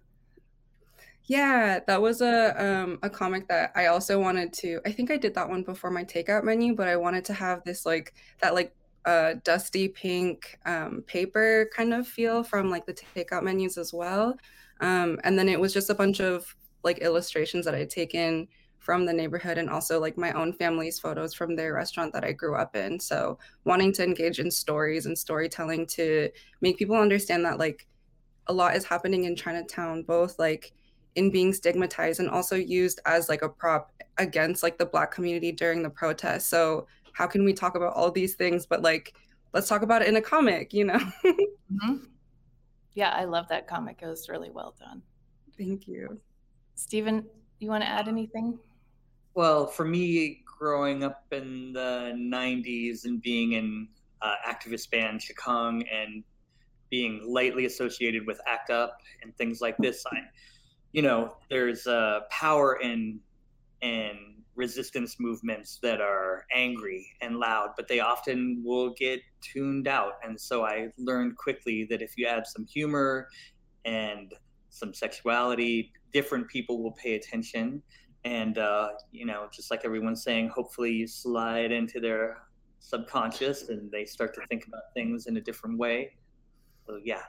[1.28, 4.80] Yeah, that was a um, a comic that I also wanted to.
[4.86, 7.62] I think I did that one before my takeout menu, but I wanted to have
[7.64, 12.94] this like that like uh, dusty pink um, paper kind of feel from like the
[12.94, 14.36] takeout menus as well.
[14.80, 18.48] Um, and then it was just a bunch of like illustrations that I had taken
[18.78, 22.32] from the neighborhood and also like my own family's photos from their restaurant that I
[22.32, 22.98] grew up in.
[23.00, 26.30] So wanting to engage in stories and storytelling to
[26.62, 27.86] make people understand that like
[28.46, 30.72] a lot is happening in Chinatown, both like
[31.14, 35.52] in being stigmatized and also used as like a prop against like the black community
[35.52, 36.46] during the protests.
[36.46, 39.14] So how can we talk about all these things but like
[39.52, 40.98] let's talk about it in a comic, you know?
[41.24, 41.94] mm-hmm.
[42.94, 44.00] Yeah, I love that comic.
[44.02, 45.02] It was really well done.
[45.56, 46.20] Thank you.
[46.74, 47.24] Stephen,
[47.60, 48.58] you want to add anything?
[49.34, 53.88] Well, for me, growing up in the 90s and being in
[54.22, 56.24] uh, activist band Chikung and
[56.90, 60.18] being lightly associated with ACT UP and things like this, I,
[60.92, 63.20] you know, there's uh, power in
[63.80, 70.14] in resistance movements that are angry and loud, but they often will get tuned out.
[70.24, 73.28] And so I learned quickly that if you add some humor
[73.84, 74.32] and
[74.68, 77.82] some sexuality, different people will pay attention.
[78.24, 82.38] And uh, you know just like everyone's saying hopefully you slide into their
[82.80, 86.16] subconscious and they start to think about things in a different way.
[86.86, 87.22] So yeah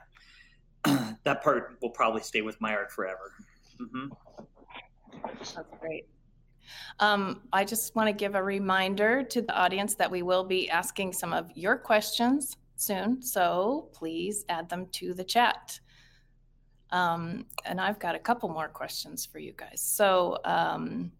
[1.24, 3.32] that part will probably stay with my art forever
[3.80, 4.08] mm-hmm.
[5.38, 6.06] that's great
[6.98, 10.68] um, I just want to give a reminder to the audience that we will be
[10.70, 13.22] asking some of your questions soon.
[13.22, 15.80] So please add them to the chat.
[16.90, 19.80] Um, and I've got a couple more questions for you guys.
[19.80, 21.12] So, um,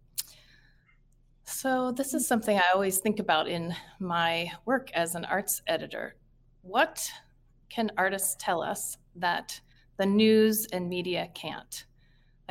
[1.45, 6.15] so this is something I always think about in my work as an arts editor.
[6.61, 7.09] What
[7.69, 9.59] can artists tell us that
[9.97, 11.85] the news and media can't?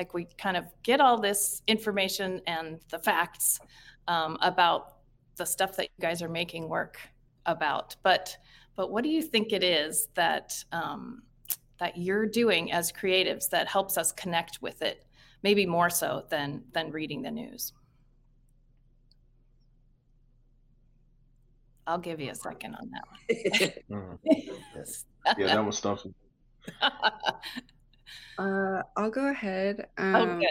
[0.01, 3.61] Like we kind of get all this information and the facts
[4.09, 4.95] um, about
[5.37, 6.99] the stuff that you guys are making work
[7.45, 8.35] about, but
[8.77, 11.21] but what do you think it is that um,
[11.81, 15.05] that you're doing as creatives that helps us connect with it
[15.43, 17.75] maybe more so than than reading the news
[21.87, 23.73] I'll give you a second on that one.
[24.25, 25.39] mm-hmm.
[25.41, 26.07] yeah, that was stumped
[28.41, 29.89] uh, I'll go ahead.
[29.99, 30.49] Um, oh, good.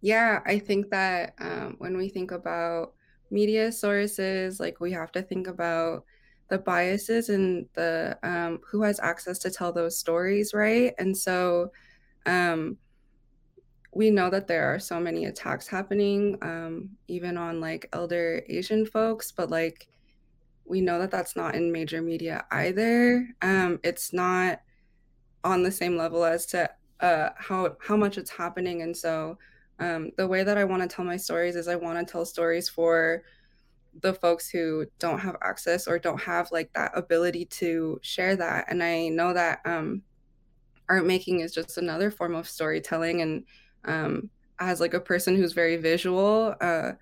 [0.00, 2.94] Yeah, I think that um, when we think about
[3.30, 6.04] media sources, like we have to think about
[6.48, 10.94] the biases and the um, who has access to tell those stories, right?
[10.98, 11.72] And so
[12.26, 12.76] um,
[13.92, 18.86] we know that there are so many attacks happening, um, even on like elder Asian
[18.86, 19.88] folks, but like
[20.64, 23.28] we know that that's not in major media either.
[23.40, 24.60] Um, it's not
[25.44, 29.38] on the same level as to uh, how how much it's happening, and so
[29.78, 32.24] um, the way that I want to tell my stories is I want to tell
[32.24, 33.24] stories for
[34.00, 38.66] the folks who don't have access or don't have like that ability to share that.
[38.68, 40.02] And I know that um,
[40.88, 43.20] art making is just another form of storytelling.
[43.20, 43.44] And
[43.84, 46.92] um, as like a person who's very visual, uh,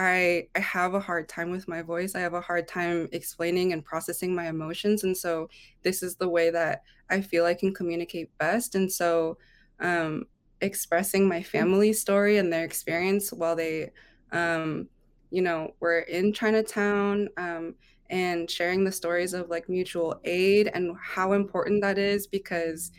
[0.00, 2.14] I, I have a hard time with my voice.
[2.14, 5.04] I have a hard time explaining and processing my emotions.
[5.04, 5.50] And so
[5.82, 8.74] this is the way that I feel I can communicate best.
[8.76, 9.36] And so
[9.78, 10.24] um,
[10.62, 13.90] expressing my family story and their experience while they,
[14.32, 14.88] um,
[15.30, 17.74] you know, were in Chinatown um,
[18.08, 22.90] and sharing the stories of like mutual aid and how important that is because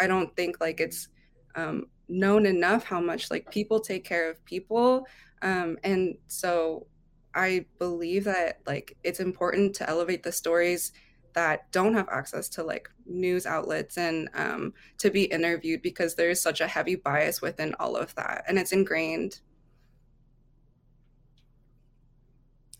[0.00, 1.06] I don't think like it's
[1.54, 5.06] um, known enough how much like people take care of people.
[5.42, 6.86] Um, and so
[7.34, 10.92] I believe that like it's important to elevate the stories
[11.34, 16.40] that don't have access to like news outlets and um, to be interviewed because there's
[16.40, 19.40] such a heavy bias within all of that and it's ingrained.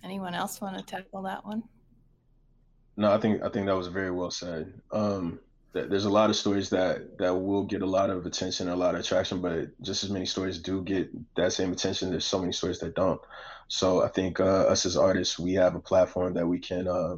[0.03, 1.63] Anyone else want to tackle that one?
[2.97, 4.73] No i think i think that was very well said.
[4.91, 5.39] Um,
[5.73, 8.95] there's a lot of stories that that will get a lot of attention a lot
[8.95, 12.53] of attraction but just as many stories do get that same attention there's so many
[12.53, 13.21] stories that don't
[13.69, 17.17] so i think uh, us as artists we have a platform that we can uh,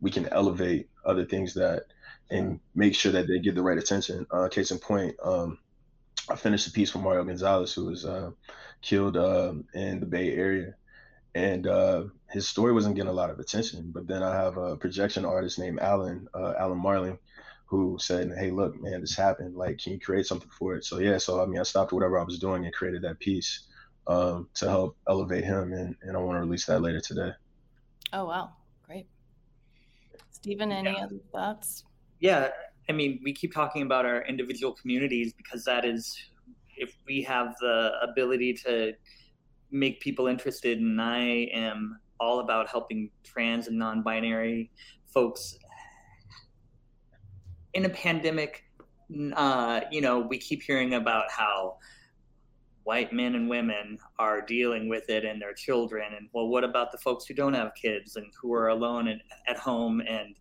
[0.00, 1.84] we can elevate other things that
[2.32, 4.26] and make sure that they get the right attention.
[4.30, 5.58] Uh, case in point, um,
[6.30, 8.30] I finished a piece for Mario Gonzalez, who was uh,
[8.80, 10.74] killed uh, in the Bay Area,
[11.34, 13.90] and uh, his story wasn't getting a lot of attention.
[13.92, 17.18] But then I have a projection artist named Alan, uh, Alan Marling,
[17.72, 19.56] who said, "Hey, look, man, this happened.
[19.56, 22.20] Like, can you create something for it?" So yeah, so I mean, I stopped whatever
[22.20, 23.66] I was doing and created that piece
[24.06, 27.30] um, to help elevate him, and, and I want to release that later today.
[28.12, 28.50] Oh wow,
[28.86, 29.06] great.
[30.30, 31.04] Stephen, any yeah.
[31.04, 31.84] other thoughts?
[32.20, 32.50] Yeah,
[32.90, 36.14] I mean, we keep talking about our individual communities because that is,
[36.76, 38.92] if we have the ability to
[39.70, 44.70] make people interested, and I am all about helping trans and non binary
[45.06, 45.56] folks
[47.74, 48.64] in a pandemic.
[49.34, 51.76] Uh, you know, we keep hearing about how
[52.84, 56.90] white men and women are dealing with it and their children and well what about
[56.90, 60.34] the folks who don't have kids and who are alone and at home and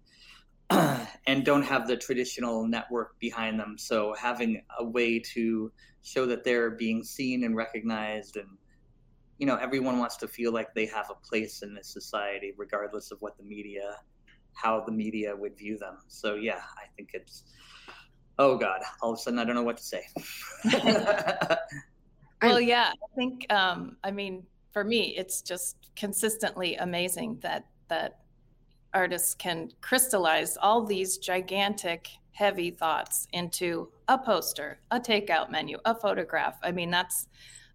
[1.28, 6.44] and don't have the traditional network behind them so having a way to show that
[6.44, 8.48] they're being seen and recognized and
[9.38, 13.12] you know everyone wants to feel like they have a place in this society regardless
[13.12, 13.98] of what the media
[14.54, 17.44] how the media would view them so yeah i think it's
[18.40, 20.04] oh god all of a sudden i don't know what to say
[22.42, 28.20] Well, yeah, I think um, I mean for me, it's just consistently amazing that that
[28.94, 35.94] artists can crystallize all these gigantic, heavy thoughts into a poster, a takeout menu, a
[35.94, 36.58] photograph.
[36.64, 37.28] I mean, that's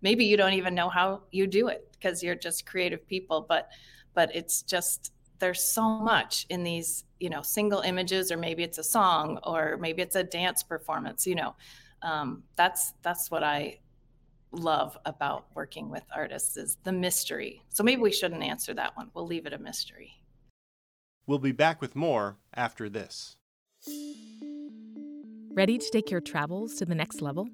[0.03, 3.69] maybe you don't even know how you do it because you're just creative people, but
[4.15, 8.79] but it's just there's so much in these you know single images or maybe it's
[8.79, 11.55] a song or maybe it's a dance performance you know
[12.03, 13.79] um, that's that's what i
[14.53, 17.63] love about working with artists is the mystery.
[17.69, 19.11] So maybe we shouldn't answer that one.
[19.15, 20.15] We'll leave it a mystery.
[21.27, 23.37] We'll be back with more after this.
[25.53, 27.49] Ready to take your travels to the next level?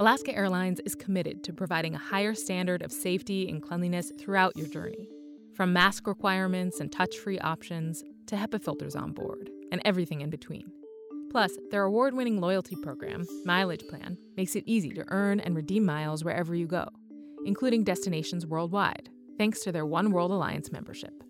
[0.00, 4.66] Alaska Airlines is committed to providing a higher standard of safety and cleanliness throughout your
[4.66, 5.08] journey.
[5.54, 10.30] From mask requirements and touch free options to HEPA filters on board and everything in
[10.30, 10.72] between.
[11.30, 15.84] Plus, their award winning loyalty program, Mileage Plan, makes it easy to earn and redeem
[15.84, 16.88] miles wherever you go,
[17.44, 21.22] including destinations worldwide, thanks to their One World Alliance membership.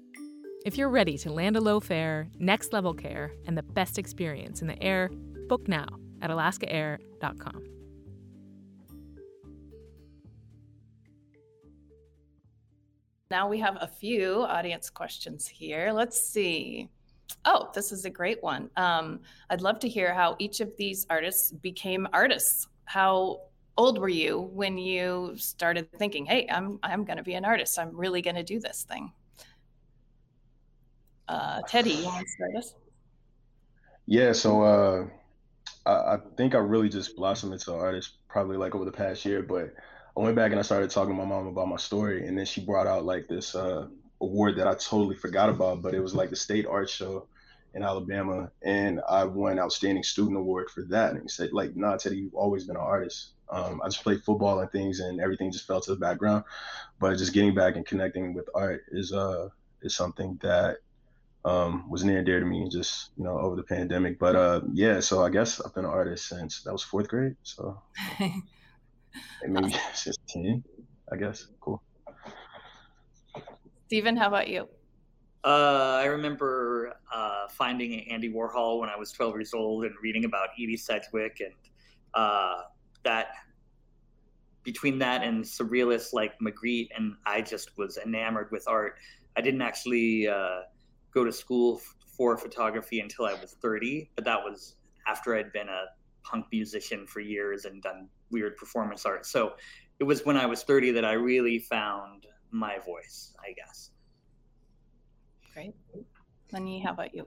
[0.65, 4.63] If you're ready to land a low fare, next level care, and the best experience
[4.63, 5.11] in the air,
[5.49, 5.87] book now
[6.21, 7.82] at alaskaair.com.
[13.33, 15.91] Now we have a few audience questions here.
[15.91, 16.91] Let's see.
[17.47, 18.69] Oh, this is a great one.
[18.77, 22.69] Um, I'd love to hear how each of these artists became artists.
[22.85, 23.41] How
[23.79, 27.79] old were you when you started thinking, "Hey, I'm I'm going to be an artist.
[27.79, 29.11] I'm really going to do this thing"?
[31.27, 32.75] Uh, Teddy, you want to start us?
[34.05, 35.07] Yeah, so uh,
[35.87, 39.25] I, I think I really just blossomed into an artist probably like over the past
[39.25, 39.73] year, but
[40.17, 42.45] I went back and I started talking to my mom about my story, and then
[42.45, 43.87] she brought out like this uh,
[44.21, 47.27] award that I totally forgot about, but it was like the state art show
[47.75, 51.13] in Alabama, and I won outstanding student award for that.
[51.13, 53.31] And he said, like, nah, Teddy, you've always been an artist.
[53.49, 56.45] Um, I just played football and things, and everything just fell to the background.
[57.01, 59.49] But just getting back and connecting with art is uh
[59.83, 60.79] is something that
[61.45, 64.19] um, was near and dear to me, just you know, over the pandemic.
[64.19, 67.37] But uh, yeah, so I guess I've been an artist since that was fourth grade.
[67.43, 67.81] So
[69.47, 70.63] maybe since ten,
[71.13, 71.49] I guess.
[71.61, 71.83] Cool.
[73.87, 74.69] Stephen, how about you?
[75.45, 80.25] Uh, I remember uh, finding Andy Warhol when I was 12 years old and reading
[80.25, 81.53] about Edie Sedgwick and
[82.15, 82.63] uh,
[83.03, 83.29] that
[84.63, 88.95] between that and surrealists like Magritte and I just was enamored with art.
[89.37, 90.61] I didn't actually uh,
[91.13, 91.81] go to school
[92.17, 94.77] for photography until I was 30, but that was
[95.09, 95.87] after I'd been a
[96.23, 99.27] punk musician for years and done weird performance art.
[99.27, 99.53] So
[99.99, 103.91] it was when I was 30 that I really found my voice, I guess.
[105.55, 105.75] Great.
[106.53, 107.27] Lenny, how about you?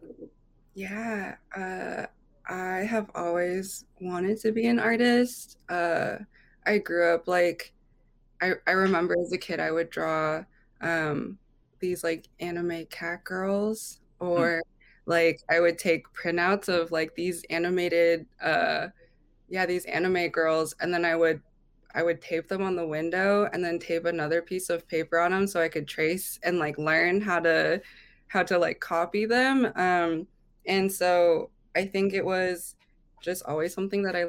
[0.74, 2.06] Yeah, uh,
[2.48, 5.58] I have always wanted to be an artist.
[5.70, 6.18] Uh,
[6.66, 7.74] I grew up like,
[8.42, 10.44] I, I remember as a kid, I would draw
[10.82, 11.38] um,
[11.80, 14.28] these like anime cat girls, hmm.
[14.28, 14.75] or mm.
[15.06, 18.88] Like I would take printouts of like these animated, uh,
[19.50, 21.42] yeah, these anime girls, and then I would
[21.94, 25.32] I would tape them on the window and then tape another piece of paper on
[25.32, 27.82] them so I could trace and like learn how to
[28.28, 29.72] how to like copy them.
[29.76, 30.28] Um,
[30.68, 32.76] and so I think it was
[33.22, 34.26] just always something that I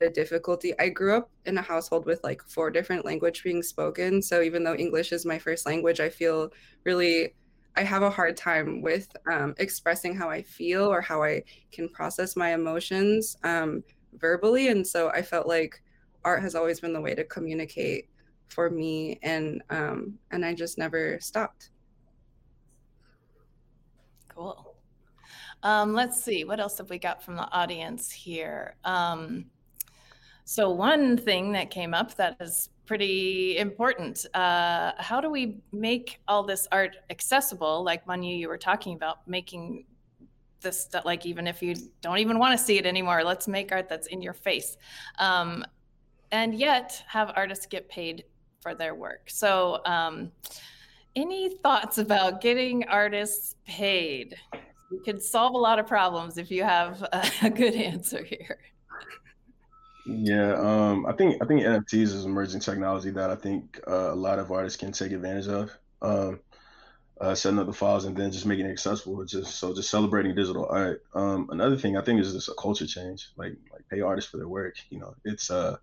[0.00, 0.72] the difficulty.
[0.80, 4.22] I grew up in a household with like four different language being spoken.
[4.22, 6.50] So even though English is my first language, I feel
[6.84, 7.34] really
[7.80, 11.88] I have a hard time with um, expressing how I feel or how I can
[11.88, 13.82] process my emotions um,
[14.18, 14.68] verbally.
[14.68, 15.82] And so I felt like
[16.22, 18.10] art has always been the way to communicate
[18.48, 21.70] for me and um and I just never stopped.
[24.28, 24.76] Cool.
[25.62, 28.76] Um, let's see, what else have we got from the audience here?
[28.84, 29.46] Um,
[30.44, 36.18] so one thing that came up that is pretty important, uh, how do we make
[36.26, 37.84] all this art accessible?
[37.84, 39.84] Like Monyee, you were talking about making
[40.60, 43.70] this that like even if you don't even want to see it anymore, let's make
[43.70, 44.76] art that's in your face.
[45.20, 45.64] Um,
[46.32, 48.24] and yet have artists get paid
[48.58, 49.30] for their work.
[49.30, 50.32] So, um,
[51.14, 54.34] any thoughts about getting artists paid?
[54.90, 57.06] You could solve a lot of problems if you have
[57.42, 58.58] a good answer here.
[60.04, 64.12] Yeah, um, I think I think NFTs is an emerging technology that I think uh,
[64.12, 65.70] a lot of artists can take advantage of.
[66.02, 66.40] Um,
[67.20, 69.24] uh, setting up the files and then just making it accessible.
[69.24, 71.04] Just so just celebrating digital art.
[71.14, 73.28] Um, another thing I think is just a culture change.
[73.36, 74.76] Like like pay artists for their work.
[74.90, 75.76] You know, it's uh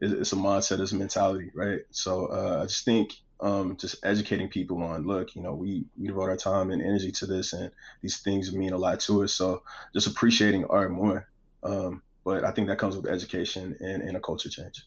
[0.00, 1.80] it's a mindset, it's a mentality, right?
[1.90, 6.08] So uh, I just think um, just educating people on, look, you know, we we
[6.08, 7.70] devote our time and energy to this, and
[8.02, 9.32] these things mean a lot to us.
[9.34, 9.62] So
[9.94, 11.28] just appreciating art more.
[11.62, 14.84] Um, but I think that comes with education and, and a culture change.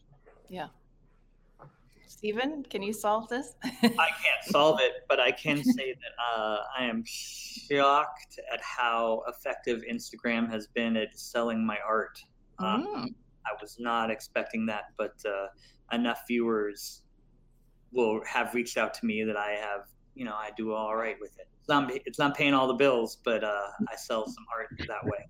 [0.50, 0.66] Yeah.
[2.06, 3.54] Stephen, can you solve this?
[3.64, 9.22] I can't solve it, but I can say that uh, I am shocked at how
[9.26, 12.22] effective Instagram has been at selling my art.
[12.58, 13.14] Um, mm.
[13.46, 15.46] I was not expecting that, but uh,
[15.96, 17.00] enough viewers
[17.90, 21.16] will have reached out to me that I have, you know, I do all right
[21.18, 21.48] with it.
[21.60, 25.04] It's not, it's not paying all the bills, but uh, I sell some art that
[25.04, 25.26] way.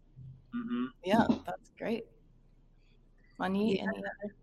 [0.55, 0.87] Mm-hmm.
[1.05, 2.05] Yeah, that's great.
[3.41, 3.83] Monyee, yeah.
[3.83, 4.35] any other?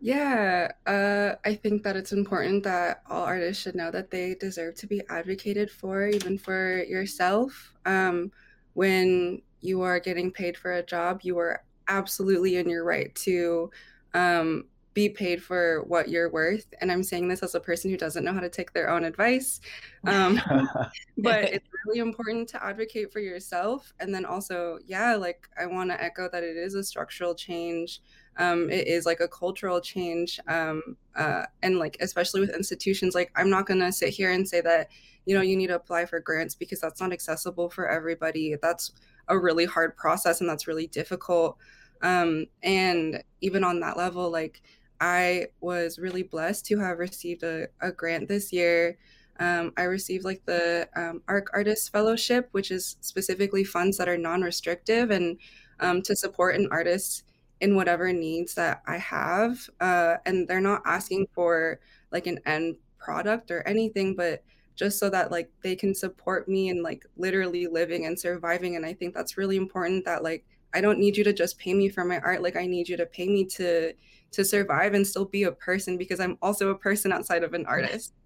[0.00, 4.76] Yeah, uh, I think that it's important that all artists should know that they deserve
[4.76, 7.74] to be advocated for, even for yourself.
[7.84, 8.30] Um,
[8.74, 13.70] when you are getting paid for a job, you are absolutely in your right to
[14.14, 16.66] um, be paid for what you're worth.
[16.80, 19.04] And I'm saying this as a person who doesn't know how to take their own
[19.04, 19.60] advice.
[20.06, 20.40] Um,
[21.18, 23.92] but it's really important to advocate for yourself.
[24.00, 28.00] And then also, yeah, like I want to echo that it is a structural change.
[28.36, 30.38] Um, it is like a cultural change.
[30.46, 34.48] Um, uh, and like, especially with institutions, like I'm not going to sit here and
[34.48, 34.88] say that,
[35.26, 38.56] you know, you need to apply for grants because that's not accessible for everybody.
[38.60, 38.92] That's
[39.28, 41.58] a really hard process and that's really difficult.
[42.02, 44.62] Um, and even on that level, like
[45.00, 48.98] I was really blessed to have received a, a grant this year.
[49.40, 54.18] Um, I received like the um, ARC Artist Fellowship, which is specifically funds that are
[54.18, 55.38] non restrictive and
[55.80, 57.24] um, to support an artist
[57.60, 59.68] in whatever needs that I have.
[59.80, 61.80] Uh, and they're not asking for
[62.10, 64.42] like an end product or anything, but
[64.76, 68.76] just so that like they can support me in like literally living and surviving.
[68.76, 71.74] And i think that's really important that like i don't need you to just pay
[71.74, 72.42] me for my art.
[72.42, 73.92] Like i need you to pay me to
[74.30, 77.66] to survive and still be a person because i'm also a person outside of an
[77.66, 78.14] artist.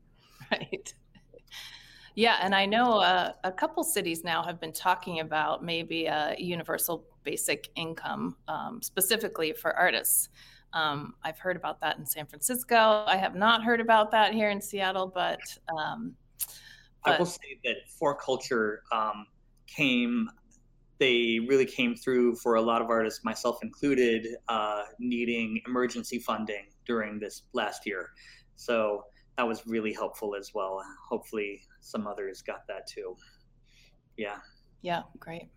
[0.50, 0.92] Right
[2.14, 6.34] yeah and i know uh, a couple cities now have been talking about maybe a
[6.38, 10.28] universal basic income um, specifically for artists
[10.74, 13.04] um, I've heard about that in San Francisco.
[13.06, 15.40] I have not heard about that here in Seattle, but,
[15.76, 16.14] um,
[17.04, 17.14] but...
[17.14, 19.26] I will say that 4Culture um,
[19.66, 20.30] came.
[20.98, 26.66] They really came through for a lot of artists, myself included, uh, needing emergency funding
[26.86, 28.10] during this last year.
[28.56, 29.04] So
[29.36, 30.82] that was really helpful as well.
[31.08, 33.16] Hopefully, some others got that too.
[34.16, 34.38] Yeah.
[34.80, 35.48] Yeah, great.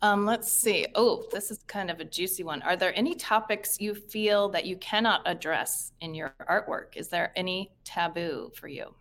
[0.00, 0.86] Um, let's see.
[0.94, 2.62] Oh, this is kind of a juicy one.
[2.62, 6.96] Are there any topics you feel that you cannot address in your artwork?
[6.96, 8.94] Is there any taboo for you?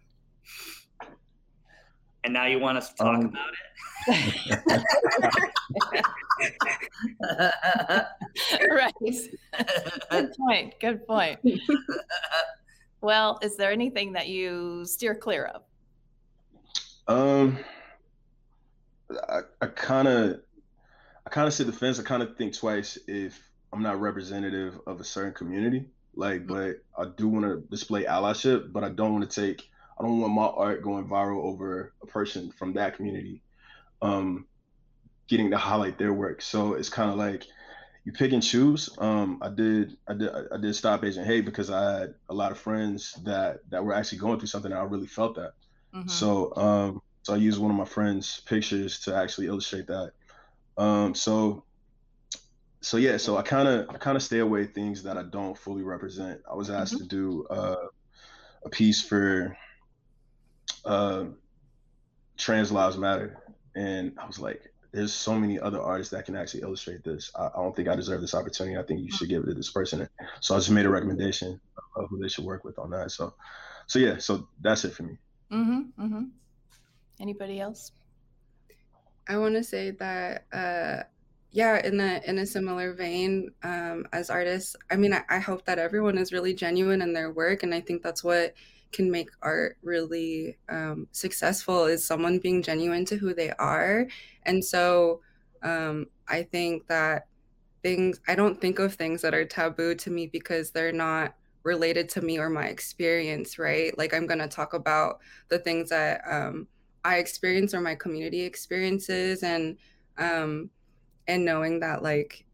[2.24, 3.60] And now you want us to talk um, about it?
[8.72, 8.94] right.
[10.10, 10.74] Good point.
[10.80, 11.40] Good point.
[13.02, 15.62] well, is there anything that you steer clear of?
[17.08, 17.58] Um,
[19.30, 20.42] I, I kind of
[21.26, 22.00] I kind of sit the fence.
[22.00, 23.40] I kind of think twice if
[23.72, 25.86] I'm not representative of a certain community.
[26.16, 26.54] Like, mm-hmm.
[26.96, 29.70] but I do want to display allyship, but I don't want to take.
[30.00, 33.42] I don't want my art going viral over a person from that community,
[34.02, 34.46] um,
[35.28, 36.42] getting to highlight their work.
[36.42, 37.46] So it's kind of like
[38.06, 38.90] you pick and choose.
[39.00, 42.52] Um, I did, I did, I did stop Asian hate because I had a lot
[42.52, 45.54] of friends that that were actually going through something, and I really felt that.
[45.98, 46.10] Mm-hmm.
[46.10, 50.12] So, um, so I used one of my friends' pictures to actually illustrate that.
[50.78, 51.64] Um, so
[52.82, 55.58] so yeah, so I kind of I kind of stay away things that I don't
[55.58, 56.42] fully represent.
[56.50, 57.04] I was asked mm-hmm.
[57.04, 57.88] to do uh,
[58.64, 59.58] a piece for
[60.86, 61.26] uh,
[62.38, 63.44] Trans Lives Matter,
[63.76, 67.32] and I was like, there's so many other artists that can actually illustrate this.
[67.36, 68.78] I, I don't think I deserve this opportunity.
[68.78, 70.08] I think you should give it to this person.
[70.40, 71.60] So I just made a recommendation
[71.96, 73.12] of who they should work with on that.
[73.12, 73.34] So,
[73.88, 75.18] so yeah, so that's it for me.
[75.52, 76.04] Mm-hmm.
[76.04, 76.24] Mm-hmm.
[77.20, 77.92] Anybody else?
[79.28, 81.04] I want to say that, uh,
[81.52, 85.66] yeah, in a in a similar vein, um, as artists, I mean, I, I hope
[85.66, 88.54] that everyone is really genuine in their work, and I think that's what
[88.92, 94.08] can make art really um, successful is someone being genuine to who they are.
[94.44, 95.22] And so,
[95.64, 97.28] um, I think that
[97.84, 101.36] things I don't think of things that are taboo to me because they're not
[101.68, 103.96] related to me or my experience, right?
[103.98, 106.68] Like I'm gonna talk about the things that um,
[107.04, 109.78] I experience or my community experiences and
[110.18, 110.70] um
[111.28, 112.46] and knowing that like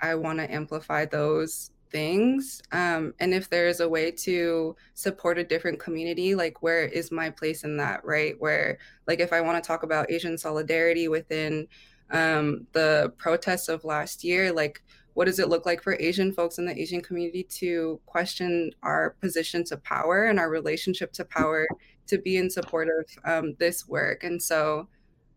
[0.00, 5.44] I want to amplify those things um and if there's a way to support a
[5.44, 9.62] different community like where is my place in that right where like if I want
[9.62, 11.66] to talk about Asian solidarity within
[12.10, 14.82] um the protests of last year like
[15.18, 19.16] what does it look like for Asian folks in the Asian community to question our
[19.20, 21.66] position to power and our relationship to power
[22.06, 24.22] to be in support of um, this work.
[24.22, 24.86] And so,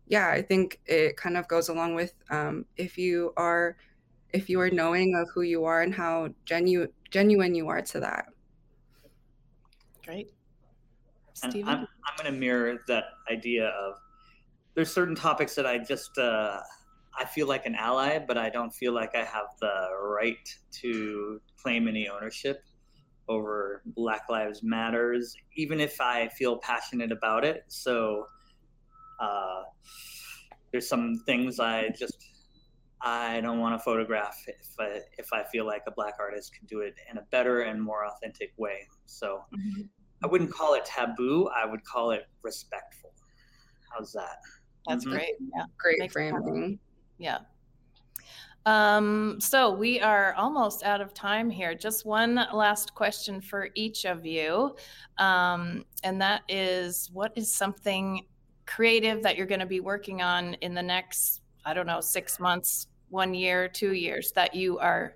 [0.06, 3.76] yeah, I think it kind of goes along with um, if you are
[4.32, 7.98] if you are knowing of who you are and how genu- genuine you are to
[7.98, 8.26] that.
[10.04, 10.30] Great.
[11.34, 11.68] Stephen?
[11.68, 13.94] I'm, I'm going to mirror that idea of
[14.74, 16.60] there's certain topics that I just uh,
[17.18, 20.48] I feel like an ally, but I don't feel like I have the right
[20.80, 22.62] to claim any ownership
[23.28, 27.64] over Black Lives Matters, even if I feel passionate about it.
[27.68, 28.26] So
[29.20, 29.62] uh,
[30.70, 32.16] there's some things I just
[33.02, 36.66] I don't want to photograph if I, if I feel like a black artist can
[36.66, 38.86] do it in a better and more authentic way.
[39.06, 39.82] So mm-hmm.
[40.22, 41.48] I wouldn't call it taboo.
[41.48, 43.12] I would call it respectful.
[43.92, 44.36] How's that?
[44.86, 45.14] That's mm-hmm.
[45.14, 45.34] great.
[45.54, 46.78] Yeah, great Makes framing.
[47.22, 47.38] Yeah.
[48.66, 51.74] Um, so we are almost out of time here.
[51.74, 54.76] Just one last question for each of you.
[55.18, 58.26] Um, and that is what is something
[58.66, 62.40] creative that you're going to be working on in the next, I don't know, six
[62.40, 65.14] months, one year, two years that you are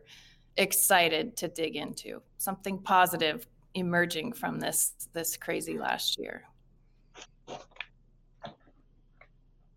[0.57, 2.23] excited to dig into?
[2.39, 6.45] Something positive emerging from this this crazy last year.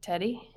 [0.01, 0.53] Teddy?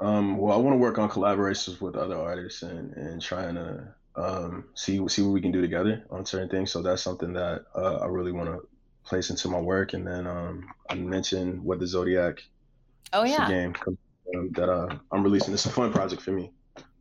[0.00, 3.94] Um, well, I want to work on collaborations with other artists and and trying to
[4.16, 6.70] um, see see what we can do together on certain things.
[6.70, 8.66] So that's something that uh, I really want to
[9.04, 9.92] place into my work.
[9.92, 12.42] And then um, I mentioned what the Zodiac.
[13.12, 13.48] Oh yeah.
[13.48, 13.74] Game
[14.34, 15.52] um, that uh, I'm releasing.
[15.52, 16.52] It's a fun project for me.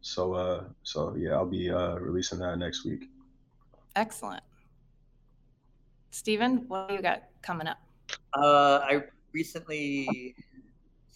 [0.02, 3.06] So uh, so yeah, I'll be uh, releasing that next week.
[3.96, 4.44] Excellent.
[6.12, 7.78] Stephen, what do you got coming up?
[8.34, 10.36] Uh, I recently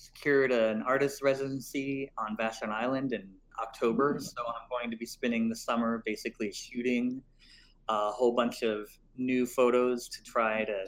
[0.04, 3.30] secured an artist residency on Vashon Island in
[3.62, 7.22] October, so I'm going to be spending the summer basically shooting
[7.88, 10.86] a whole bunch of new photos to try to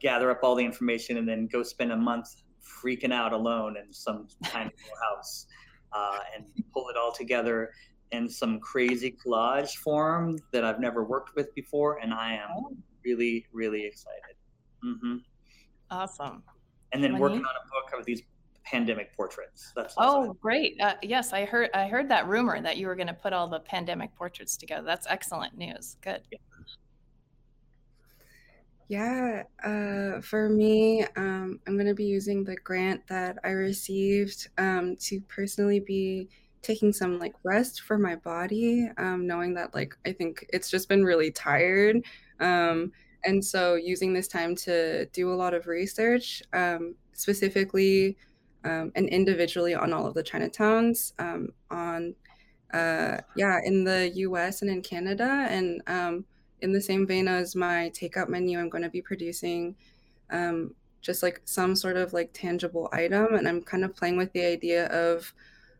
[0.00, 2.42] gather up all the information and then go spend a month
[2.82, 5.46] freaking out alone in some tiny little house
[5.92, 7.70] uh, and pull it all together
[8.10, 12.76] in some crazy collage form that I've never worked with before, and I am oh.
[13.04, 14.34] really, really excited.
[14.84, 15.16] Mm-hmm.
[15.92, 16.42] Awesome.
[16.92, 18.22] And then working on a book of these
[18.70, 19.72] pandemic portraits.
[19.74, 20.80] That's oh, great!
[20.80, 23.48] Uh, yes, I heard I heard that rumor that you were going to put all
[23.48, 24.84] the pandemic portraits together.
[24.84, 25.96] That's excellent news.
[26.02, 26.22] Good.
[26.30, 26.38] Yeah.
[28.88, 34.48] Yeah, uh, for me, um, I'm going to be using the grant that I received
[34.58, 36.28] um, to personally be
[36.62, 40.88] taking some like rest for my body, um, knowing that like I think it's just
[40.88, 42.02] been really tired.
[42.40, 42.90] Um,
[43.24, 48.16] and so using this time to do a lot of research, um, specifically
[48.64, 51.12] um, and individually on all of the Chinatowns,
[51.70, 52.14] on
[52.72, 54.62] uh, yeah, in the U.S.
[54.62, 55.82] and in Canada, and
[56.62, 59.74] in the same vein as my takeout menu, I'm going to be producing
[60.30, 63.34] um, just like some sort of like tangible item.
[63.34, 65.32] And I'm kind of playing with the idea of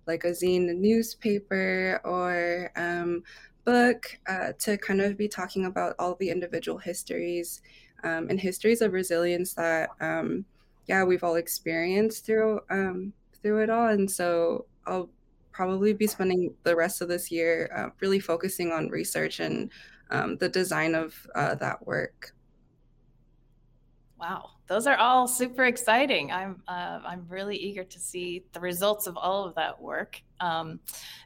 [0.07, 3.22] like a zine newspaper or um,
[3.64, 7.62] book uh, to kind of be talking about all the individual histories
[8.03, 10.45] um, and histories of resilience that, um,
[10.91, 13.91] yeah, we've all experienced through um, through it all.
[13.91, 15.09] And so I'll
[15.53, 19.70] probably be spending the rest of this year uh, really focusing on research and
[20.11, 22.34] um, the design of uh, that work.
[24.18, 26.32] Wow, those are all super exciting.
[26.32, 30.20] I'm uh, I'm really eager to see the results of all of that work.
[30.41, 30.80] Um,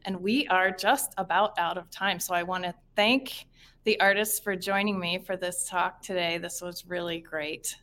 [0.05, 3.47] and we are just about out of time, so I want to thank
[3.85, 6.37] the artists for joining me for this talk today.
[6.37, 7.77] This was really great.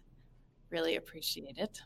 [0.72, 1.82] Really appreciate it.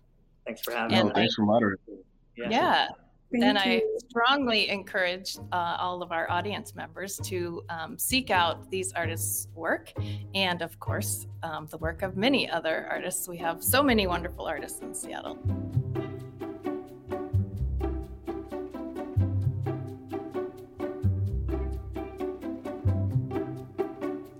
[0.45, 1.03] Thanks for having me.
[1.03, 1.97] No, thanks for moderating.
[2.37, 2.49] Yeah.
[2.49, 2.87] yeah.
[3.31, 3.71] Thank and you.
[3.71, 9.47] I strongly encourage uh, all of our audience members to um, seek out these artists'
[9.55, 9.91] work
[10.35, 13.27] and, of course, um, the work of many other artists.
[13.27, 15.39] We have so many wonderful artists in Seattle.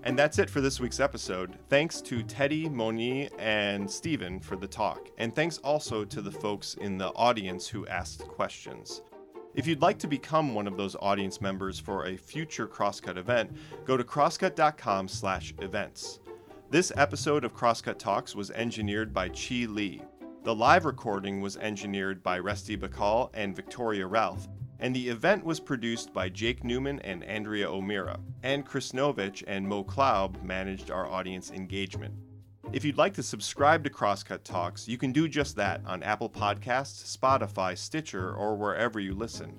[0.06, 1.58] And that's it for this week's episode.
[1.68, 5.10] Thanks to Teddy, Monyee, and Stephen for the talk.
[5.18, 9.02] And thanks also to the folks in the audience who asked questions.
[9.56, 13.50] If you'd like to become one of those audience members for a future Crosscut event,
[13.84, 16.20] go to crosscut.com/events.
[16.70, 20.02] This episode of Crosscut Talks was engineered by Chi Lee.
[20.44, 24.46] The live recording was engineered by Resty Bakal and Victoria Ralph
[24.78, 29.66] and the event was produced by Jake Newman and Andrea O'Meara, and Chris Novich and
[29.66, 32.14] Mo Klaub managed our audience engagement.
[32.72, 36.28] If you'd like to subscribe to Crosscut Talks, you can do just that on Apple
[36.28, 39.54] Podcasts, Spotify, Stitcher, or wherever you listen.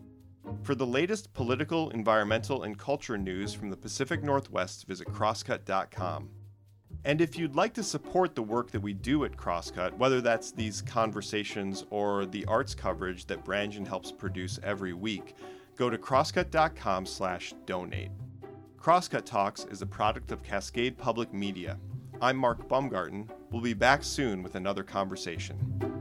[0.64, 6.30] For the latest political, environmental, and culture news from the Pacific Northwest, visit crosscut.com.
[7.06, 10.52] And if you'd like to support the work that we do at Crosscut, whether that's
[10.52, 15.36] these conversations or the arts coverage that Brangien helps produce every week,
[15.76, 18.12] go to crosscut.com/donate.
[18.78, 21.78] Crosscut Talks is a product of Cascade Public Media.
[22.22, 23.30] I'm Mark Baumgarten.
[23.52, 25.97] We'll be back soon with another conversation.